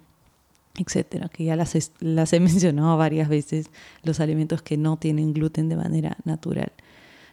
[0.79, 3.71] etcétera, que ya las, las he mencionado varias veces,
[4.03, 6.73] los alimentos que no tienen gluten de manera natural.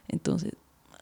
[0.08, 0.54] Entonces,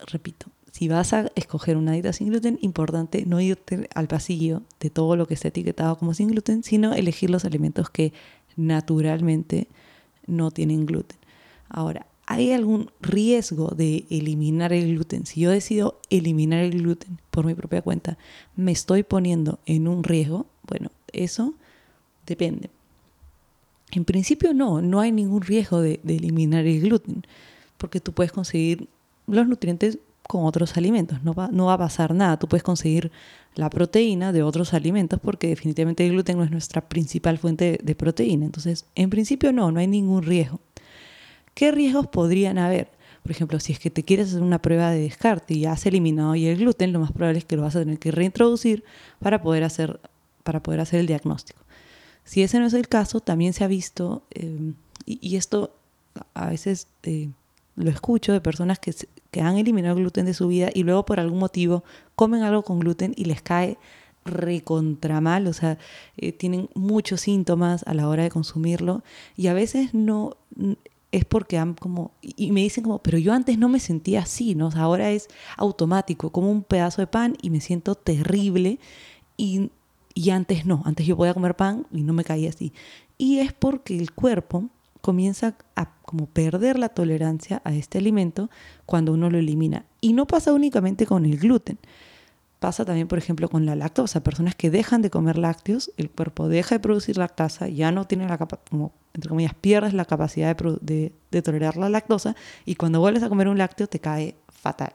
[0.07, 4.89] repito, si vas a escoger una dieta sin gluten, importante no irte al pasillo de
[4.89, 8.11] todo lo que está etiquetado como sin gluten, sino elegir los alimentos que
[8.55, 9.67] naturalmente
[10.25, 11.19] no tienen gluten.
[11.69, 15.25] Ahora, ¿hay algún riesgo de eliminar el gluten?
[15.25, 18.17] Si yo decido eliminar el gluten por mi propia cuenta,
[18.55, 20.47] ¿me estoy poniendo en un riesgo?
[20.67, 21.53] Bueno, eso
[22.25, 22.69] Depende.
[23.91, 27.23] En principio no, no hay ningún riesgo de, eliminar el gluten,
[27.77, 28.87] porque tú puedes conseguir
[29.27, 33.11] los nutrientes con otros alimentos, no va, no va a pasar nada, tú puedes conseguir
[33.55, 37.95] la proteína de otros alimentos porque definitivamente el gluten no es nuestra principal fuente de,
[37.95, 40.59] proteína, entonces en principio no, no hay ningún riesgo.
[41.53, 42.89] ¿Qué riesgos podrían haber?
[43.21, 46.33] Por ejemplo, si es que te quieres hacer una prueba de descarte y has eliminado
[46.33, 48.83] el gluten, lo más probable es que lo vas a tener que reintroducir
[49.19, 49.99] para poder hacer,
[50.43, 51.63] para poder hacer el diagnóstico.
[52.23, 55.75] Si ese no es el caso, también se ha visto, em, y, esto
[56.33, 57.29] a veces eh,
[57.75, 58.93] lo escucho de personas que,
[59.31, 61.83] que han eliminado el gluten de su vida y luego por algún motivo
[62.15, 63.77] comen algo con gluten y les cae
[64.25, 65.77] recontra mal, o sea,
[66.17, 69.03] eh, tienen muchos síntomas a la hora de consumirlo
[69.35, 70.37] y a veces no
[71.11, 74.55] es porque han como, y me dicen como, pero yo antes no me sentía así,
[74.55, 74.69] ¿no?
[74.75, 78.79] ahora es automático, como un pedazo de pan y me siento terrible
[79.37, 79.69] y
[80.13, 82.73] y antes no, antes yo podía comer pan y no me caía así.
[83.17, 84.69] Y es porque el cuerpo
[85.01, 88.49] comienza a como perder la tolerancia a este alimento
[88.85, 89.85] cuando uno lo elimina.
[90.01, 91.77] Y no pasa únicamente con el gluten.
[92.59, 94.23] Pasa también, por ejemplo, con la lactosa.
[94.23, 98.27] Personas que dejan de comer lácteos, el cuerpo deja de producir lactasa, ya no tiene
[98.27, 102.99] la capacidad, como entre comillas, pierdes la capacidad de, de tolerar la lactosa y cuando
[102.99, 104.93] vuelves a comer un lácteo te cae fatal.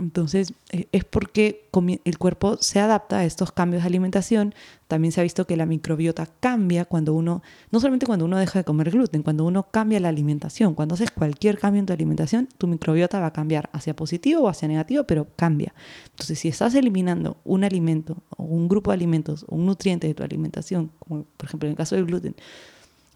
[0.00, 1.68] Entonces, eh, es porque
[2.04, 4.54] el cuerpo se adapta a estos cambios de alimentación.
[4.88, 8.58] También se ha visto que la microbiota cambia cuando uno, no solamente cuando uno deja
[8.58, 10.74] de comer gluten, cuando uno cambia la alimentación.
[10.74, 14.48] Cuando haces cualquier cambio en tu alimentación, tu microbiota va a cambiar hacia positivo o
[14.48, 15.74] hacia negativo, pero cambia.
[16.10, 20.14] Entonces, si estás eliminando un alimento o un grupo de alimentos o un nutriente de
[20.14, 22.34] tu alimentación, como por ejemplo en el caso del gluten,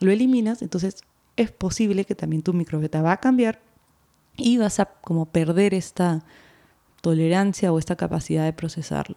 [0.00, 1.02] lo eliminas, entonces
[1.36, 3.60] es posible que también tu microbiota va a cambiar
[4.36, 6.24] y vas a como perder esta
[7.04, 9.16] tolerancia o esta capacidad de procesarlo.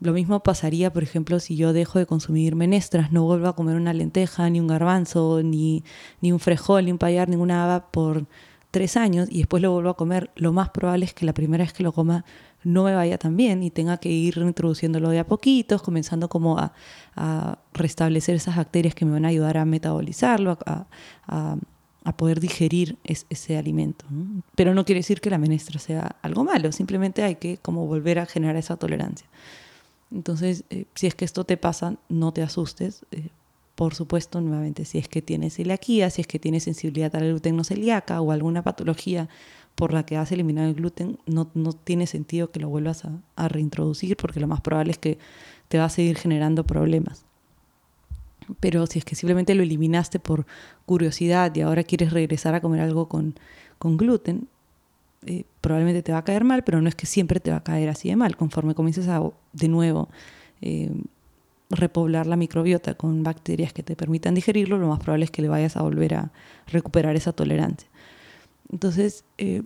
[0.00, 3.76] Lo mismo pasaría, por ejemplo, si yo dejo de consumir menestras, no vuelvo a comer
[3.76, 5.84] una lenteja, ni un garbanzo, ni,
[6.20, 8.26] ni un frejol, ni un payar, ninguna haba por
[8.72, 11.64] tres años y después lo vuelvo a comer, lo más probable es que la primera
[11.64, 12.24] vez que lo coma
[12.64, 16.58] no me vaya tan bien y tenga que ir introduciéndolo de a poquitos, comenzando como
[16.58, 16.72] a,
[17.72, 20.86] restablecer esas bacterias que me van a ayudar a metabolizarlo, a
[21.26, 21.56] a
[22.16, 24.04] poder digerir ese alimento.
[24.54, 28.18] Pero no quiere decir que la menestra sea algo malo, simplemente hay que como volver
[28.18, 29.28] a generar esa tolerancia.
[30.10, 33.04] Entonces, eh, si es que esto te pasa, no te asustes.
[33.10, 33.28] Eh,
[33.74, 37.56] por supuesto, nuevamente, si es que tienes celiaquía, si es que tienes sensibilidad al gluten
[37.56, 39.28] no celíaca o alguna patología
[39.74, 43.20] por la que has eliminado el gluten, no, no tiene sentido que lo vuelvas a,
[43.36, 45.18] a reintroducir porque lo más probable es que
[45.68, 47.27] te va a seguir generando problemas
[48.60, 50.46] pero si es que simplemente lo eliminaste por
[50.86, 53.34] curiosidad y ahora quieres regresar a comer algo con,
[53.80, 54.48] gluten,
[55.26, 57.64] eh, probablemente te va a caer mal, pero no es que siempre te va a
[57.64, 58.36] caer así de mal.
[58.36, 59.22] Conforme comiences a
[59.52, 60.08] de nuevo
[60.60, 60.90] eh,
[61.70, 65.48] repoblar la microbiota con bacterias que te permitan digerirlo, lo más probable es que le
[65.48, 66.32] vayas a volver a
[66.66, 67.88] recuperar esa tolerancia.
[68.70, 69.62] Entonces, eh,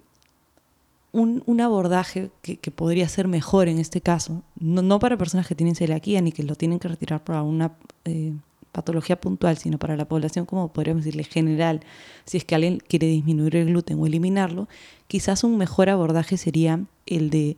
[1.13, 6.21] un, abordaje que, podría ser mejor en este caso, no, para personas que tienen celiaquía
[6.21, 7.73] ni que lo tienen que retirar para una
[8.05, 8.33] eh,
[8.73, 11.81] patología puntual, sino para la población, como podríamos decirle, general,
[12.25, 14.69] si es que alguien quiere disminuir el gluten o eliminarlo,
[15.07, 17.57] quizás un mejor abordaje sería el de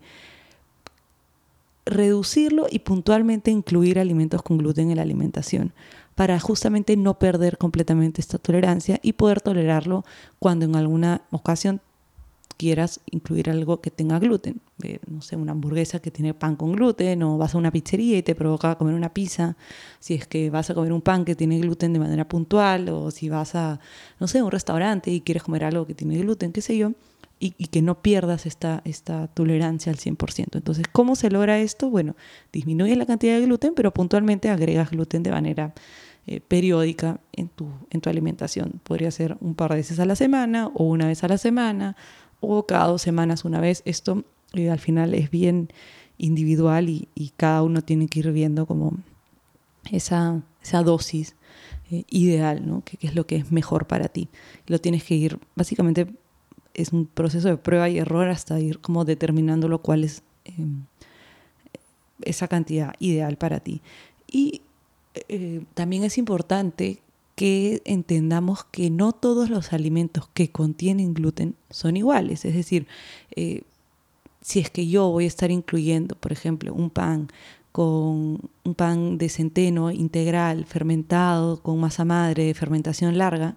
[1.87, 5.73] reducirlo y puntualmente incluir alimentos con gluten en la alimentación
[6.15, 10.05] para justamente no perder completamente esta tolerancia y poder tolerarlo
[10.39, 11.81] cuando en alguna ocasión
[12.57, 14.61] quieras incluir algo que tenga gluten.
[15.07, 18.23] No sé, una hamburguesa que tiene pan con gluten o vas a una pizzería y
[18.23, 19.57] te provoca comer una pizza.
[20.01, 23.11] Si es que vas a comer un pan que tiene gluten de manera puntual o
[23.11, 23.81] si vas a,
[24.21, 26.93] no sé, un restaurante y quieres comer algo que tiene gluten, qué sé yo,
[27.39, 30.57] y, que no pierdas esta, esta tolerancia al 100%.
[30.57, 31.91] Entonces, ¿cómo se logra esto?
[31.91, 32.17] Bueno,
[32.53, 35.75] disminuyes la cantidad de gluten, pero puntualmente agregas gluten de manera
[36.27, 38.81] eh, periódica en tu, en tu alimentación.
[38.83, 41.97] Podría ser un par de veces a la semana o una vez a la semana
[42.45, 43.83] o cada dos semanas una vez.
[43.85, 45.69] Esto eh, al final es bien
[46.19, 48.95] individual y, cada uno tiene que ir viendo como
[49.91, 51.35] esa, esa dosis
[51.91, 52.83] eh, ideal, ¿no?
[52.85, 54.29] Que, es lo que es mejor para ti.
[54.67, 56.07] Lo tienes que ir, básicamente
[56.75, 60.85] es un proceso de prueba y error hasta ir como determinando lo cual es em,
[62.23, 63.81] esa cantidad ideal para ti.
[64.31, 64.63] Y
[65.29, 67.01] eh, también es importante
[67.35, 72.45] que entendamos que no todos los alimentos que contienen gluten son iguales.
[72.45, 72.87] Es decir,
[73.35, 73.63] eh,
[74.41, 77.29] si es que yo voy a estar incluyendo, por ejemplo, un pan
[77.73, 83.57] con un pan de centeno integral, fermentado, con masa madre, de fermentación larga,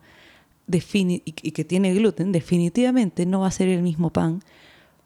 [0.69, 4.41] y que tiene gluten, definitivamente no va a ser el mismo pan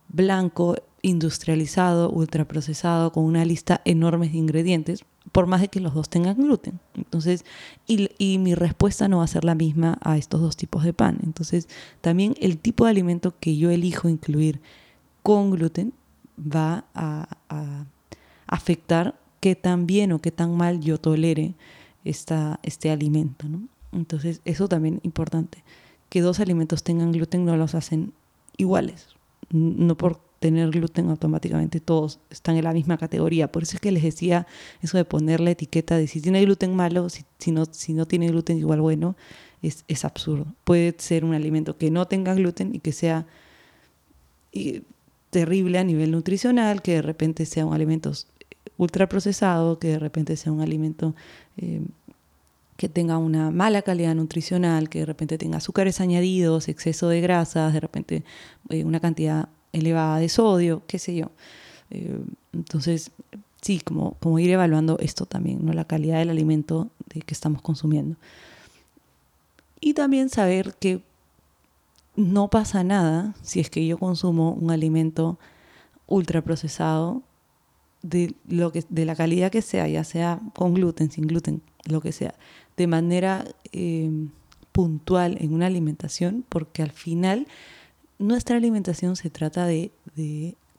[0.08, 6.10] blanco, industrializado, ultraprocesado, con una lista enorme de ingredientes, por más de que los dos
[6.10, 6.80] tengan gluten.
[6.96, 7.46] Entonces,
[7.88, 11.20] y, mi respuesta no va a ser la misma a estos dos tipos de pan.
[11.24, 11.68] Entonces,
[12.02, 14.62] también el tipo de alimento que yo elijo incluir
[15.24, 15.94] con gluten
[16.38, 17.28] va a,
[18.48, 21.56] afectar qué tan bien o qué tan mal yo tolere
[22.04, 23.48] esta, este alimento.
[23.94, 25.64] Entonces, eso también es importante.
[26.10, 28.14] Que dos alimentos tengan gluten no los hacen
[28.58, 29.16] iguales.
[29.50, 33.52] No por tener gluten automáticamente todos están en la misma categoría.
[33.52, 34.48] Por eso es que les decía
[34.82, 38.08] eso de poner la etiqueta de si tiene gluten malo, si, si, no, si no
[38.08, 39.16] tiene gluten igual bueno,
[39.62, 40.48] es, es, absurdo.
[40.64, 43.28] Puede ser un alimento que no tenga gluten y que sea
[45.30, 48.12] terrible a nivel nutricional, que de repente sea un alimento
[48.78, 51.16] ultraprocesado, que de repente sea un alimento...
[51.58, 51.82] Eh,
[52.78, 57.74] que tenga una mala calidad nutricional, que de repente tenga azúcares añadidos, exceso de grasas,
[57.74, 58.24] de repente
[58.70, 61.32] eh, una cantidad elevada de sodio, qué sé yo.
[61.90, 62.20] Eh,
[62.54, 63.12] entonces,
[63.62, 65.74] sí, como, como ir evaluando esto también, ¿no?
[65.74, 68.18] la calidad del alimento de que estamos consumiendo.
[69.80, 71.02] Y también saber que
[72.16, 75.40] no pasa nada si es que yo consumo un alimento
[76.08, 77.24] ultraprocesado
[78.02, 82.02] de, lo que, de la calidad que sea, ya sea con gluten, sin gluten, lo
[82.02, 82.36] que sea,
[82.78, 84.10] de manera eh,
[84.72, 87.48] puntual en una alimentación, porque al final
[88.22, 89.92] nuestra alimentación se trata de,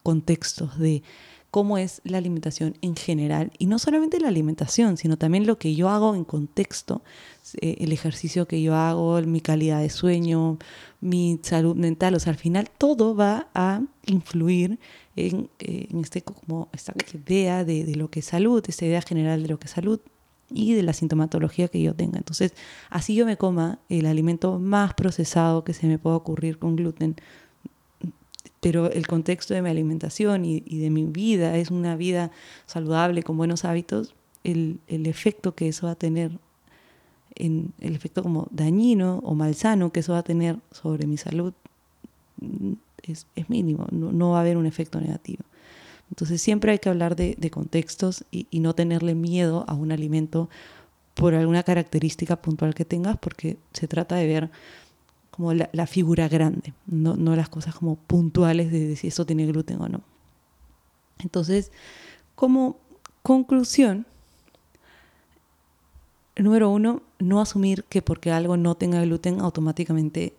[0.03, 1.03] contextos, de
[1.51, 3.53] cómo es la alimentación en general.
[3.59, 7.03] Y no solamente la alimentación, sino también lo que yo hago en contexto,
[7.61, 10.59] eh, el ejercicio que yo hago, mi calidad de sueño,
[11.01, 12.15] mi salud mental.
[12.15, 14.79] O sea, al final todo va a influir
[15.17, 19.43] en, eh, este, como esta idea de, de, lo que es salud, esta idea general
[19.43, 20.01] de lo que es salud
[20.55, 22.19] y de la sintomatología que yo tenga.
[22.19, 22.55] Entonces,
[22.91, 27.17] así yo me coma el alimento más procesado que se me pueda ocurrir con gluten,
[28.61, 32.31] pero el contexto de mi alimentación y, de mi vida es una vida
[32.67, 36.39] saludable, con buenos hábitos, el, el, efecto que eso va a tener,
[37.35, 41.55] en, el efecto como dañino o malsano que eso va a tener sobre mi salud
[43.03, 45.45] es, es mínimo, no, no va a haber un efecto negativo.
[46.13, 50.51] Entonces siempre hay que hablar de, contextos y, no tenerle miedo a un alimento
[51.15, 54.51] por alguna característica puntual que tengas, porque se trata de ver
[55.31, 59.89] como la, figura grande, no, las cosas como puntuales de, si eso tiene gluten o
[59.89, 60.03] no.
[61.21, 61.73] Entonces,
[62.35, 62.77] como
[63.23, 64.05] conclusión,
[66.37, 70.35] número uno, no asumir que porque algo no tenga gluten automáticamente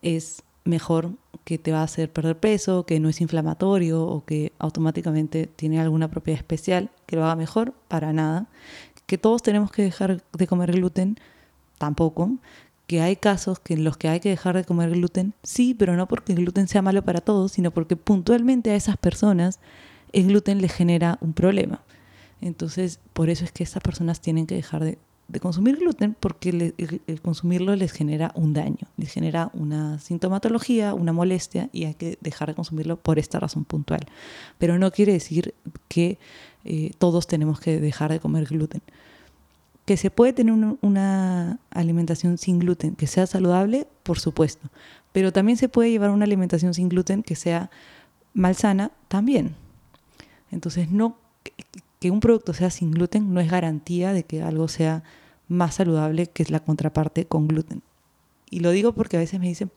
[0.00, 1.10] es mejor,
[1.44, 5.80] que te va a hacer perder peso, que no es inflamatorio o que automáticamente tiene
[5.80, 8.46] alguna propiedad especial que lo haga mejor, para nada.
[9.06, 11.18] Que todos tenemos que dejar de comer gluten,
[11.78, 12.30] tampoco.
[12.86, 15.96] Que hay casos que en los que hay que dejar de comer gluten, sí, pero
[15.96, 19.60] no porque el gluten sea malo para todos, sino porque puntualmente a esas personas
[20.12, 21.82] el gluten les genera un problema.
[22.40, 24.98] Entonces, por eso es que esas personas tienen que dejar de,
[25.30, 31.12] de consumir gluten porque el, consumirlo les genera un daño, les genera una sintomatología, una
[31.12, 34.00] molestia y hay que dejar de consumirlo por esta razón puntual.
[34.58, 35.54] Pero no quiere decir
[35.88, 36.18] que
[36.64, 38.82] eh, todos tenemos que dejar de comer gluten.
[39.84, 44.68] Que se puede tener una alimentación sin gluten que sea saludable, por supuesto,
[45.12, 47.70] pero también se puede llevar una alimentación sin gluten que sea
[48.34, 49.54] malsana también.
[50.50, 51.16] Entonces, no
[52.00, 55.04] que un producto sea sin gluten no es garantía de que algo sea
[55.50, 57.82] más saludable que la contraparte con gluten.
[58.50, 59.70] Y lo digo porque a veces me dicen,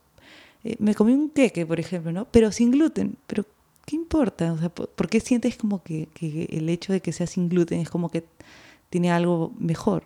[0.64, 2.26] eh, me comí un queque, por ejemplo, ¿no?
[2.32, 3.18] Pero sin gluten.
[3.28, 3.46] Pero,
[3.86, 4.54] ¿qué importa?
[4.54, 7.90] O sea, ¿por, qué sientes como que, el hecho de que sea sin gluten es
[7.90, 8.24] como que
[8.90, 10.06] tiene algo mejor?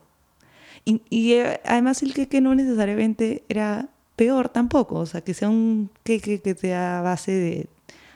[0.86, 4.96] Y, eh, además el queque no necesariamente era peor tampoco.
[5.00, 7.68] O sea, que sea un queque que sea a base de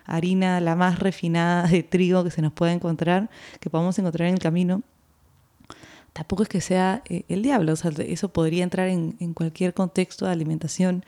[0.05, 3.29] harina la más refinada de trigo que se nos pueda encontrar,
[3.59, 4.83] que podamos encontrar en el camino,
[6.13, 7.73] tampoco es que sea eh, el diablo.
[7.73, 11.05] O sea, eso podría entrar en, cualquier contexto de alimentación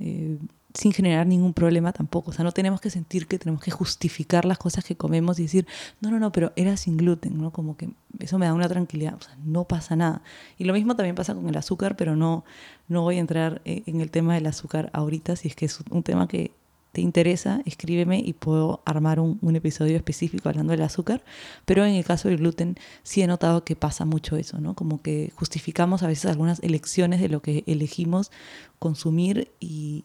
[0.00, 0.38] eh,
[0.74, 2.30] sin generar ningún problema tampoco.
[2.30, 5.42] O sea, no tenemos que sentir que tenemos que justificar las cosas que comemos y
[5.42, 5.66] decir,
[6.00, 7.50] no, no, no, pero era sin gluten, ¿no?
[7.50, 9.14] Como que eso me da una tranquilidad.
[9.14, 10.22] O sea, no pasa nada.
[10.58, 12.44] Y lo mismo también pasa con el azúcar, pero no,
[12.88, 15.78] no voy a entrar eh, en el tema del azúcar ahorita, si es que es
[15.90, 16.52] un tema que
[16.92, 21.24] te interesa, escríbeme y puedo armar un, episodio específico hablando del azúcar.
[21.64, 24.74] Pero en el caso del gluten sí he notado que pasa mucho eso, ¿no?
[24.74, 28.30] Como que justificamos a veces algunas elecciones de lo que elegimos
[28.78, 30.04] consumir y,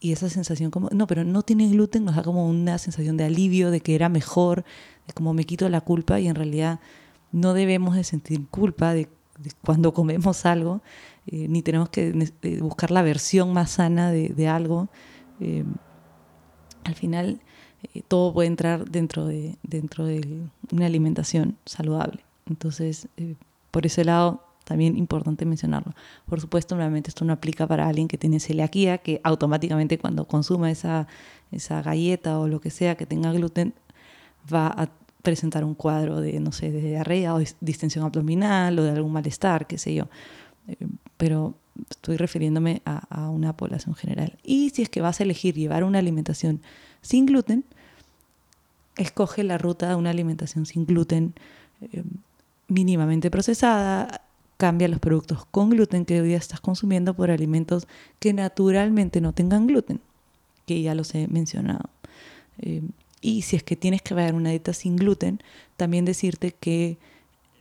[0.00, 3.72] esa sensación como, no, pero no tiene gluten, nos da como una sensación de alivio,
[3.72, 4.64] de que era mejor,
[5.08, 6.78] de como me quito la culpa y en realidad
[7.32, 9.08] no debemos de sentir culpa de,
[9.64, 10.82] cuando comemos algo,
[11.26, 14.88] eh, ni tenemos que eh, buscar la versión más sana de, algo.
[15.40, 15.64] Eh,
[16.88, 17.40] al final
[17.94, 20.26] eh, todo puede entrar dentro de, dentro de
[20.72, 22.24] una alimentación saludable.
[22.48, 23.34] Entonces, eh,
[23.70, 25.94] por ese lado, también importante mencionarlo.
[26.26, 30.70] Por supuesto, nuevamente esto no aplica para alguien que tiene celiaquía, que automáticamente cuando consuma
[30.70, 31.06] esa,
[31.52, 33.74] esa galleta o lo que sea que tenga gluten,
[34.52, 34.88] va a
[35.22, 39.66] presentar un cuadro de, no sé, de diarrea o distensión abdominal o de algún malestar,
[39.66, 40.08] qué sé yo.
[40.68, 40.86] Eh,
[41.18, 41.54] pero
[41.90, 44.38] estoy refiriéndome a, una población general.
[44.42, 46.60] Y si es que vas a elegir llevar una alimentación
[47.02, 47.64] sin gluten,
[48.96, 51.34] escoge la ruta de una alimentación sin gluten
[51.80, 52.02] eh,
[52.66, 54.22] mínimamente procesada,
[54.56, 57.86] cambia los productos con gluten que hoy día estás consumiendo por alimentos
[58.18, 60.00] que naturalmente no tengan gluten,
[60.66, 61.88] que ya los he mencionado.
[62.60, 62.82] Eh,
[63.20, 65.40] y si es que tienes que ver una dieta sin gluten,
[65.76, 66.98] también decirte que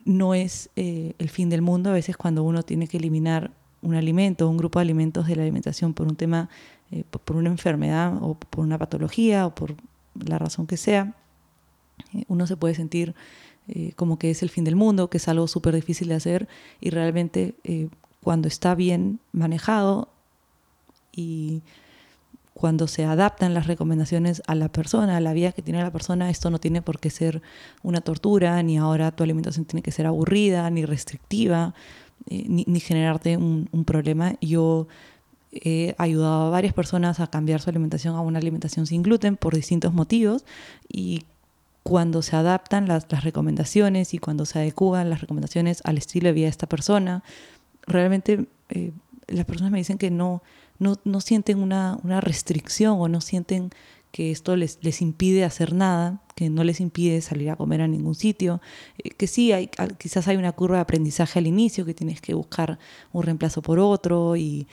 [0.05, 3.51] no es eh, el fin del mundo a veces cuando uno tiene que eliminar
[3.87, 6.49] un alimento, un grupo de alimentos de la alimentación por un tema,
[6.91, 9.75] eh, por una enfermedad o por una patología o por
[10.13, 11.13] la razón que sea,
[12.13, 13.15] eh, uno se puede sentir
[13.69, 16.47] eh, como que es el fin del mundo, que es algo súper difícil de hacer
[16.81, 17.55] y realmente
[18.21, 20.09] cuando está bien manejado
[21.13, 21.61] y
[22.53, 26.29] cuando se adaptan las recomendaciones a la persona, a la vida que tiene la persona,
[26.29, 27.41] esto no tiene por qué ser
[27.83, 31.75] una tortura, ni ahora tu alimentación tiene que ser aburrida, ni restrictiva.
[32.29, 34.35] Eh, ni, generarte un, problema.
[34.41, 34.87] Yo
[35.51, 39.55] he ayudado a varias personas a cambiar su alimentación a una alimentación sin gluten por
[39.55, 40.43] distintos motivos
[40.89, 41.23] y
[41.83, 46.45] cuando se adaptan las, recomendaciones y cuando se adecuan las recomendaciones al estilo de vida
[46.45, 47.23] de esta persona,
[47.83, 48.91] realmente eh,
[49.27, 50.43] las personas me dicen que no,
[50.79, 53.69] no, no sienten una, una, restricción o no sienten
[54.11, 57.87] que esto les, les impide hacer nada, que no les impide salir a comer a
[57.87, 58.61] ningún sitio,
[58.99, 62.35] eh, que sí, hay, quizás hay una curva de aprendizaje al inicio, que tienes que
[62.35, 62.77] buscar
[63.11, 64.67] un reemplazo por otro y,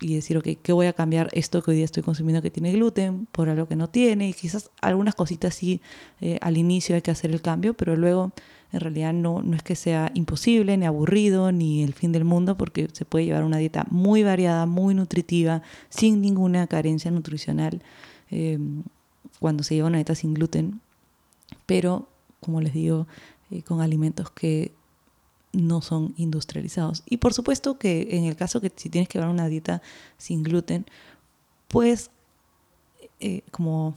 [0.00, 2.72] y decir, ok, ¿qué voy a cambiar esto que hoy día estoy consumiendo que tiene
[2.72, 4.30] gluten por algo que no tiene?
[4.30, 5.82] Y quizás algunas cositas sí
[6.22, 8.32] eh, al inicio hay que hacer el cambio, pero luego
[8.72, 12.56] en realidad no, no es que sea imposible, ni aburrido, ni el fin del mundo,
[12.56, 15.60] porque se puede llevar una dieta muy variada, muy nutritiva,
[15.90, 17.82] sin ninguna carencia nutricional.
[18.30, 18.84] Em,
[19.38, 20.80] cuando se lleva una dieta sin gluten,
[21.66, 22.08] pero
[22.40, 23.06] como les digo,
[23.50, 24.72] eh, con alimentos que
[25.52, 27.02] no son industrializados.
[27.06, 29.82] Y por supuesto que en el caso que si tienes que llevar una dieta
[30.16, 30.86] sin gluten,
[31.68, 32.10] pues
[33.20, 33.94] eh, como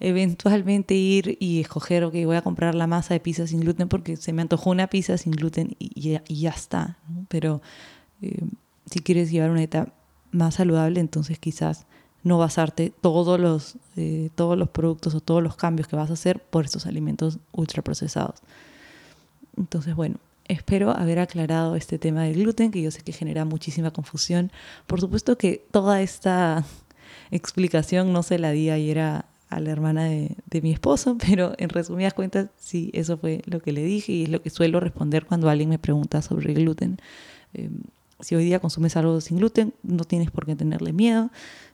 [0.00, 4.16] eventualmente ir y escoger, ok, voy a comprar la masa de pizza sin gluten porque
[4.16, 6.98] se me antojó una pizza sin gluten y, ya, está.
[7.28, 7.60] Pero
[8.22, 8.42] eh,
[8.86, 9.92] si quieres llevar una dieta
[10.30, 11.86] más saludable, entonces quizás
[12.24, 16.14] no basarte todos los, eh, todos los productos o todos los cambios que vas a
[16.14, 18.40] hacer por estos alimentos ultraprocesados.
[19.56, 20.16] Entonces, bueno,
[20.46, 24.50] espero haber aclarado este tema del gluten, que yo sé que genera muchísima confusión.
[24.86, 26.64] Por supuesto que toda esta
[27.30, 31.68] explicación no se la di ayer a, la hermana de, de, mi esposo, pero en
[31.68, 35.26] resumidas cuentas, sí, eso fue lo que le dije y es lo que suelo responder
[35.26, 36.98] cuando alguien me pregunta sobre el gluten.
[37.52, 37.82] Em,
[38.20, 41.30] si hoy día consumes algo sin gluten, no tienes por qué tenerle miedo.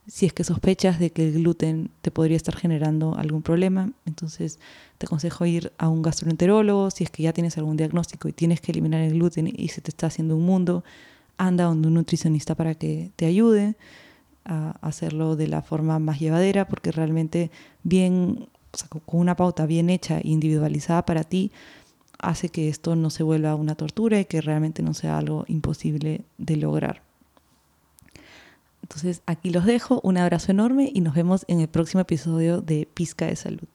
[0.07, 4.59] Si es que sospechas de que el gluten te podría estar generando algún problema, entonces
[4.99, 6.91] te aconsejo ir a un gastroenterólogo.
[6.91, 9.81] Si es que ya tienes algún diagnóstico y tienes que eliminar el gluten y se
[9.81, 10.85] te está haciendo un mundo,
[11.39, 13.77] anda donde un nutricionista para que te ayude
[14.45, 17.51] a hacerlo de la forma más llevadera, porque realmente
[17.83, 18.49] bien,
[19.07, 21.53] con una pauta bien hecha, e individualizada para ti,
[22.19, 26.23] hace que esto no se vuelva una tortura y que realmente no sea algo imposible
[26.39, 27.10] de lograr.
[28.91, 32.88] Entonces aquí los dejo, un abrazo enorme y nos vemos en el próximo episodio de
[32.93, 33.68] Pizca de Salud.